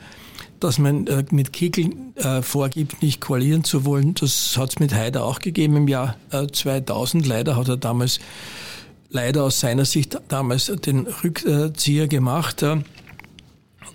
Dass 0.60 0.78
man 0.78 1.08
äh, 1.08 1.24
mit 1.32 1.54
Kickel 1.54 1.90
äh, 2.16 2.42
vorgibt, 2.42 3.02
nicht 3.02 3.20
koalieren 3.20 3.64
zu 3.64 3.84
wollen, 3.84 4.14
das 4.14 4.58
hat 4.58 4.70
es 4.70 4.80
mit 4.80 4.94
Haider 4.94 5.24
auch 5.24 5.40
gegeben 5.40 5.76
im 5.76 5.88
Jahr 5.88 6.18
2000. 6.30 7.26
Äh, 7.26 7.28
leider 7.28 7.56
hat 7.56 7.68
er 7.68 7.78
damals, 7.78 8.20
leider 9.12 9.44
aus 9.44 9.60
seiner 9.60 9.86
Sicht 9.86 10.20
damals 10.30 10.66
den 10.66 11.08
Rückzieher 11.08 12.08
gemacht 12.08 12.66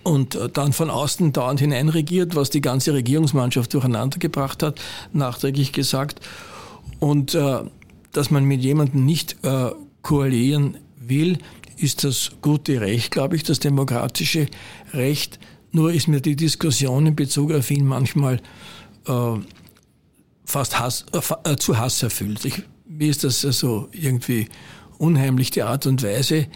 und 0.03 0.35
äh, 0.35 0.49
dann 0.49 0.73
von 0.73 0.89
außen 0.89 1.33
dauernd 1.33 1.59
hineinregiert, 1.59 2.35
was 2.35 2.49
die 2.49 2.61
ganze 2.61 2.93
Regierungsmannschaft 2.93 3.73
durcheinander 3.73 4.19
gebracht 4.19 4.63
hat, 4.63 4.79
nachträglich 5.11 5.73
gesagt. 5.73 6.21
Und 6.99 7.35
äh, 7.35 7.59
dass 8.13 8.31
man 8.31 8.45
mit 8.45 8.61
jemandem 8.61 9.05
nicht 9.05 9.37
äh, 9.43 9.71
koalieren 10.01 10.77
will, 10.99 11.39
ist 11.77 12.03
das 12.03 12.31
gute 12.41 12.81
Recht, 12.81 13.11
glaube 13.11 13.35
ich, 13.35 13.43
das 13.43 13.59
demokratische 13.59 14.47
Recht. 14.93 15.39
Nur 15.71 15.91
ist 15.91 16.07
mir 16.07 16.21
die 16.21 16.35
Diskussion 16.35 17.05
in 17.05 17.15
Bezug 17.15 17.51
auf 17.51 17.69
ihn 17.69 17.85
manchmal 17.85 18.41
äh, 19.07 19.33
fast 20.45 20.79
Hass, 20.79 21.05
äh, 21.43 21.55
zu 21.57 21.77
Hass 21.77 22.01
erfüllt. 22.01 22.45
Ich, 22.45 22.63
mir 22.87 23.09
ist 23.09 23.23
das 23.23 23.43
also 23.45 23.89
irgendwie 23.91 24.47
unheimlich, 24.97 25.51
die 25.51 25.63
Art 25.63 25.85
und 25.85 26.03
Weise, 26.03 26.47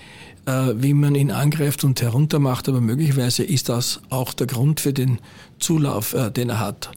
äh, 0.45 0.73
wie 0.75 0.93
man 0.93 1.15
ihn 1.15 1.31
angreift 1.31 1.83
und 1.83 2.01
heruntermacht, 2.01 2.67
aber 2.67 2.81
möglicherweise 2.81 3.43
ist 3.43 3.69
das 3.69 4.01
auch 4.09 4.33
der 4.33 4.47
Grund 4.47 4.79
für 4.79 4.93
den 4.93 5.19
Zulauf, 5.59 6.13
äh, 6.13 6.31
den 6.31 6.49
er 6.49 6.59
hat. 6.59 6.91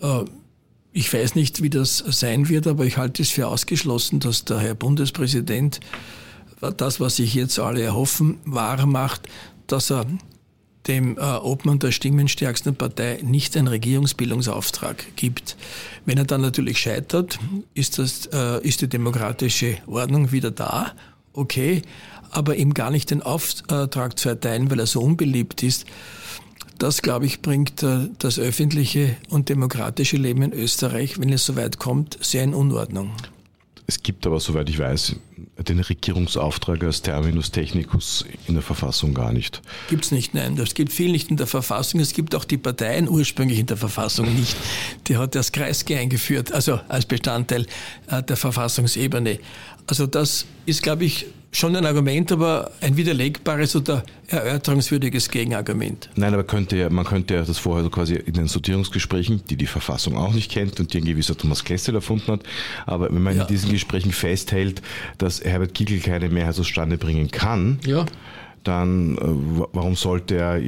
Äh, 0.00 0.24
ich 0.92 1.12
weiß 1.12 1.34
nicht, 1.34 1.62
wie 1.62 1.70
das 1.70 1.98
sein 1.98 2.48
wird, 2.48 2.66
aber 2.66 2.84
ich 2.84 2.96
halte 2.96 3.22
es 3.22 3.30
für 3.30 3.46
ausgeschlossen, 3.48 4.20
dass 4.20 4.44
der 4.44 4.58
Herr 4.58 4.74
Bundespräsident 4.74 5.80
das, 6.76 6.98
was 6.98 7.16
sich 7.16 7.34
jetzt 7.34 7.58
alle 7.58 7.82
erhoffen, 7.82 8.38
wahr 8.44 8.84
macht, 8.86 9.28
dass 9.66 9.90
er 9.90 10.06
dem 10.88 11.16
äh, 11.16 11.20
Obmann 11.20 11.78
der 11.78 11.92
stimmenstärksten 11.92 12.74
Partei 12.74 13.20
nicht 13.22 13.56
einen 13.56 13.68
Regierungsbildungsauftrag 13.68 15.16
gibt. 15.16 15.56
Wenn 16.04 16.18
er 16.18 16.24
dann 16.24 16.40
natürlich 16.40 16.78
scheitert, 16.78 17.38
ist, 17.74 17.98
das, 17.98 18.26
äh, 18.32 18.66
ist 18.66 18.80
die 18.80 18.88
demokratische 18.88 19.76
Ordnung 19.86 20.32
wieder 20.32 20.50
da, 20.50 20.92
okay, 21.32 21.82
aber 22.30 22.56
ihm 22.56 22.74
gar 22.74 22.90
nicht 22.90 23.10
den 23.10 23.22
Auftrag 23.22 24.18
zu 24.18 24.28
erteilen, 24.28 24.70
weil 24.70 24.80
er 24.80 24.86
so 24.86 25.00
unbeliebt 25.00 25.62
ist, 25.62 25.86
das, 26.78 27.02
glaube 27.02 27.26
ich, 27.26 27.42
bringt 27.42 27.82
äh, 27.82 28.08
das 28.18 28.38
öffentliche 28.38 29.16
und 29.28 29.48
demokratische 29.48 30.16
Leben 30.16 30.42
in 30.42 30.52
Österreich, 30.52 31.18
wenn 31.18 31.32
es 31.32 31.44
soweit 31.44 31.78
kommt, 31.78 32.18
sehr 32.20 32.44
in 32.44 32.54
Unordnung. 32.54 33.10
Es 33.90 34.02
gibt 34.02 34.26
aber, 34.26 34.38
soweit 34.38 34.68
ich 34.68 34.78
weiß, 34.78 35.16
den 35.66 35.80
Regierungsauftrag 35.80 36.84
als 36.84 37.00
Terminus 37.00 37.50
technicus 37.50 38.22
in 38.46 38.52
der 38.52 38.62
Verfassung 38.62 39.14
gar 39.14 39.32
nicht. 39.32 39.62
Gibt 39.88 40.04
es 40.04 40.10
nicht, 40.10 40.34
nein. 40.34 40.56
Das 40.56 40.74
gibt 40.74 40.92
viel 40.92 41.10
nicht 41.10 41.30
in 41.30 41.38
der 41.38 41.46
Verfassung. 41.46 41.98
Es 41.98 42.12
gibt 42.12 42.34
auch 42.34 42.44
die 42.44 42.58
Parteien 42.58 43.08
ursprünglich 43.08 43.58
in 43.58 43.64
der 43.64 43.78
Verfassung 43.78 44.34
nicht. 44.34 44.54
Die 45.06 45.16
hat 45.16 45.34
das 45.34 45.52
Kreisge 45.52 45.98
eingeführt, 45.98 46.52
also 46.52 46.78
als 46.88 47.06
Bestandteil 47.06 47.66
äh, 48.08 48.22
der 48.22 48.36
Verfassungsebene. 48.36 49.38
Also 49.86 50.06
das 50.06 50.44
ist, 50.66 50.82
glaube 50.82 51.06
ich, 51.06 51.24
schon 51.50 51.74
ein 51.76 51.86
Argument, 51.86 52.30
aber 52.32 52.70
ein 52.80 52.96
widerlegbares 52.96 53.74
oder 53.76 54.02
erörterungswürdiges 54.28 55.30
Gegenargument. 55.30 56.10
Nein, 56.14 56.34
aber 56.34 56.44
könnte 56.44 56.76
ja, 56.76 56.90
man 56.90 57.04
könnte 57.04 57.34
ja 57.34 57.42
das 57.42 57.58
vorher 57.58 57.84
so 57.84 57.90
quasi 57.90 58.14
in 58.14 58.34
den 58.34 58.48
Sortierungsgesprächen, 58.48 59.42
die 59.48 59.56
die 59.56 59.66
Verfassung 59.66 60.16
auch 60.16 60.32
nicht 60.32 60.50
kennt 60.50 60.78
und 60.78 60.92
die 60.92 60.98
ein 60.98 61.04
gewisser 61.04 61.36
Thomas 61.36 61.64
Kessel 61.64 61.94
erfunden 61.94 62.32
hat, 62.32 62.42
aber 62.86 63.12
wenn 63.12 63.22
man 63.22 63.36
ja. 63.36 63.42
in 63.42 63.48
diesen 63.48 63.70
Gesprächen 63.70 64.12
festhält, 64.12 64.82
dass 65.16 65.42
Herbert 65.42 65.74
Kickl 65.74 66.00
keine 66.00 66.28
Mehrheit 66.28 66.54
zustande 66.54 66.98
bringen 66.98 67.30
kann, 67.30 67.78
ja 67.86 68.04
dann 68.64 69.16
äh, 69.16 69.20
warum 69.72 69.96
sollte 69.96 70.36
er 70.36 70.60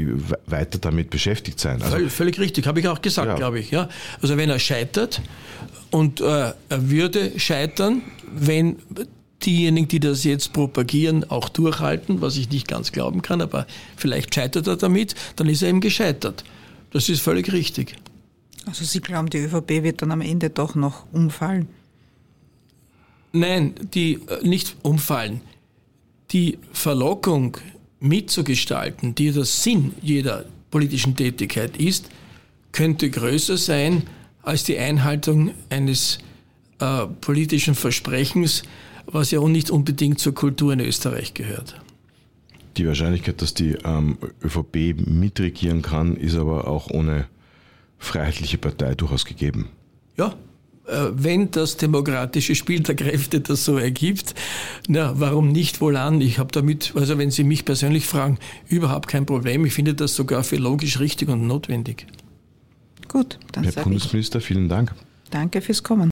weiter 0.46 0.78
damit 0.78 1.10
beschäftigt 1.10 1.60
sein? 1.60 1.82
Also, 1.82 1.96
völlig, 1.96 2.12
völlig 2.12 2.40
richtig, 2.40 2.66
habe 2.66 2.80
ich 2.80 2.88
auch 2.88 3.02
gesagt, 3.02 3.28
ja. 3.28 3.34
glaube 3.34 3.58
ich. 3.58 3.70
Ja? 3.70 3.88
Also 4.22 4.36
wenn 4.36 4.48
er 4.48 4.58
scheitert 4.58 5.20
und 5.90 6.20
äh, 6.20 6.24
er 6.24 6.54
würde 6.70 7.38
scheitern, 7.38 8.02
wenn 8.32 8.76
diejenigen, 9.44 9.88
die 9.88 10.00
das 10.00 10.24
jetzt 10.24 10.52
propagieren, 10.52 11.28
auch 11.30 11.48
durchhalten, 11.48 12.20
was 12.20 12.36
ich 12.36 12.50
nicht 12.50 12.68
ganz 12.68 12.92
glauben 12.92 13.22
kann, 13.22 13.40
aber 13.40 13.66
vielleicht 13.96 14.34
scheitert 14.34 14.66
er 14.66 14.76
damit, 14.76 15.14
dann 15.36 15.48
ist 15.48 15.62
er 15.62 15.68
eben 15.68 15.80
gescheitert. 15.80 16.44
Das 16.90 17.08
ist 17.08 17.20
völlig 17.20 17.52
richtig. 17.52 17.96
Also 18.66 18.84
Sie 18.84 19.00
glauben, 19.00 19.30
die 19.30 19.38
ÖVP 19.38 19.82
wird 19.82 20.02
dann 20.02 20.12
am 20.12 20.20
Ende 20.20 20.50
doch 20.50 20.74
noch 20.74 21.06
umfallen? 21.12 21.68
Nein, 23.32 23.74
die 23.94 24.14
äh, 24.14 24.46
nicht 24.46 24.76
umfallen. 24.82 25.40
Die 26.32 26.58
Verlockung 26.72 27.56
mitzugestalten, 28.00 29.14
die 29.14 29.30
der 29.30 29.44
Sinn 29.44 29.94
jeder 30.02 30.44
politischen 30.70 31.16
Tätigkeit 31.16 31.76
ist, 31.76 32.08
könnte 32.72 33.10
größer 33.10 33.56
sein 33.56 34.04
als 34.42 34.64
die 34.64 34.78
Einhaltung 34.78 35.52
eines 35.70 36.18
äh, 36.78 37.06
politischen 37.20 37.74
Versprechens, 37.74 38.62
was 39.12 39.30
ja 39.30 39.40
auch 39.40 39.48
nicht 39.48 39.70
unbedingt 39.70 40.18
zur 40.18 40.34
Kultur 40.34 40.72
in 40.72 40.80
Österreich 40.80 41.34
gehört. 41.34 41.80
Die 42.76 42.86
Wahrscheinlichkeit, 42.86 43.42
dass 43.42 43.54
die 43.54 43.76
ähm, 43.84 44.18
ÖVP 44.42 44.94
mitregieren 45.06 45.82
kann, 45.82 46.16
ist 46.16 46.36
aber 46.36 46.68
auch 46.68 46.90
ohne 46.90 47.26
freiheitliche 47.98 48.58
Partei 48.58 48.94
durchaus 48.94 49.24
gegeben. 49.24 49.68
Ja, 50.16 50.34
äh, 50.86 51.10
wenn 51.12 51.50
das 51.50 51.76
demokratische 51.76 52.54
Spiel 52.54 52.80
der 52.80 52.96
Kräfte 52.96 53.40
das 53.40 53.64
so 53.64 53.76
ergibt, 53.78 54.34
na, 54.88 55.12
warum 55.18 55.52
nicht 55.52 55.80
wohl 55.80 55.96
an? 55.96 56.20
Ich 56.20 56.38
habe 56.38 56.50
damit, 56.52 56.92
also 56.94 57.18
wenn 57.18 57.30
Sie 57.30 57.44
mich 57.44 57.64
persönlich 57.64 58.06
fragen, 58.06 58.38
überhaupt 58.68 59.08
kein 59.08 59.26
Problem. 59.26 59.64
Ich 59.64 59.72
finde 59.72 59.94
das 59.94 60.14
sogar 60.14 60.42
für 60.42 60.56
logisch 60.56 60.98
richtig 61.00 61.28
und 61.28 61.46
notwendig. 61.46 62.06
Gut, 63.08 63.38
dann 63.52 63.64
Herr 63.64 63.82
Bundesminister, 63.82 64.40
vielen 64.40 64.68
Dank. 64.68 64.94
Danke 65.30 65.60
fürs 65.60 65.82
Kommen. 65.82 66.08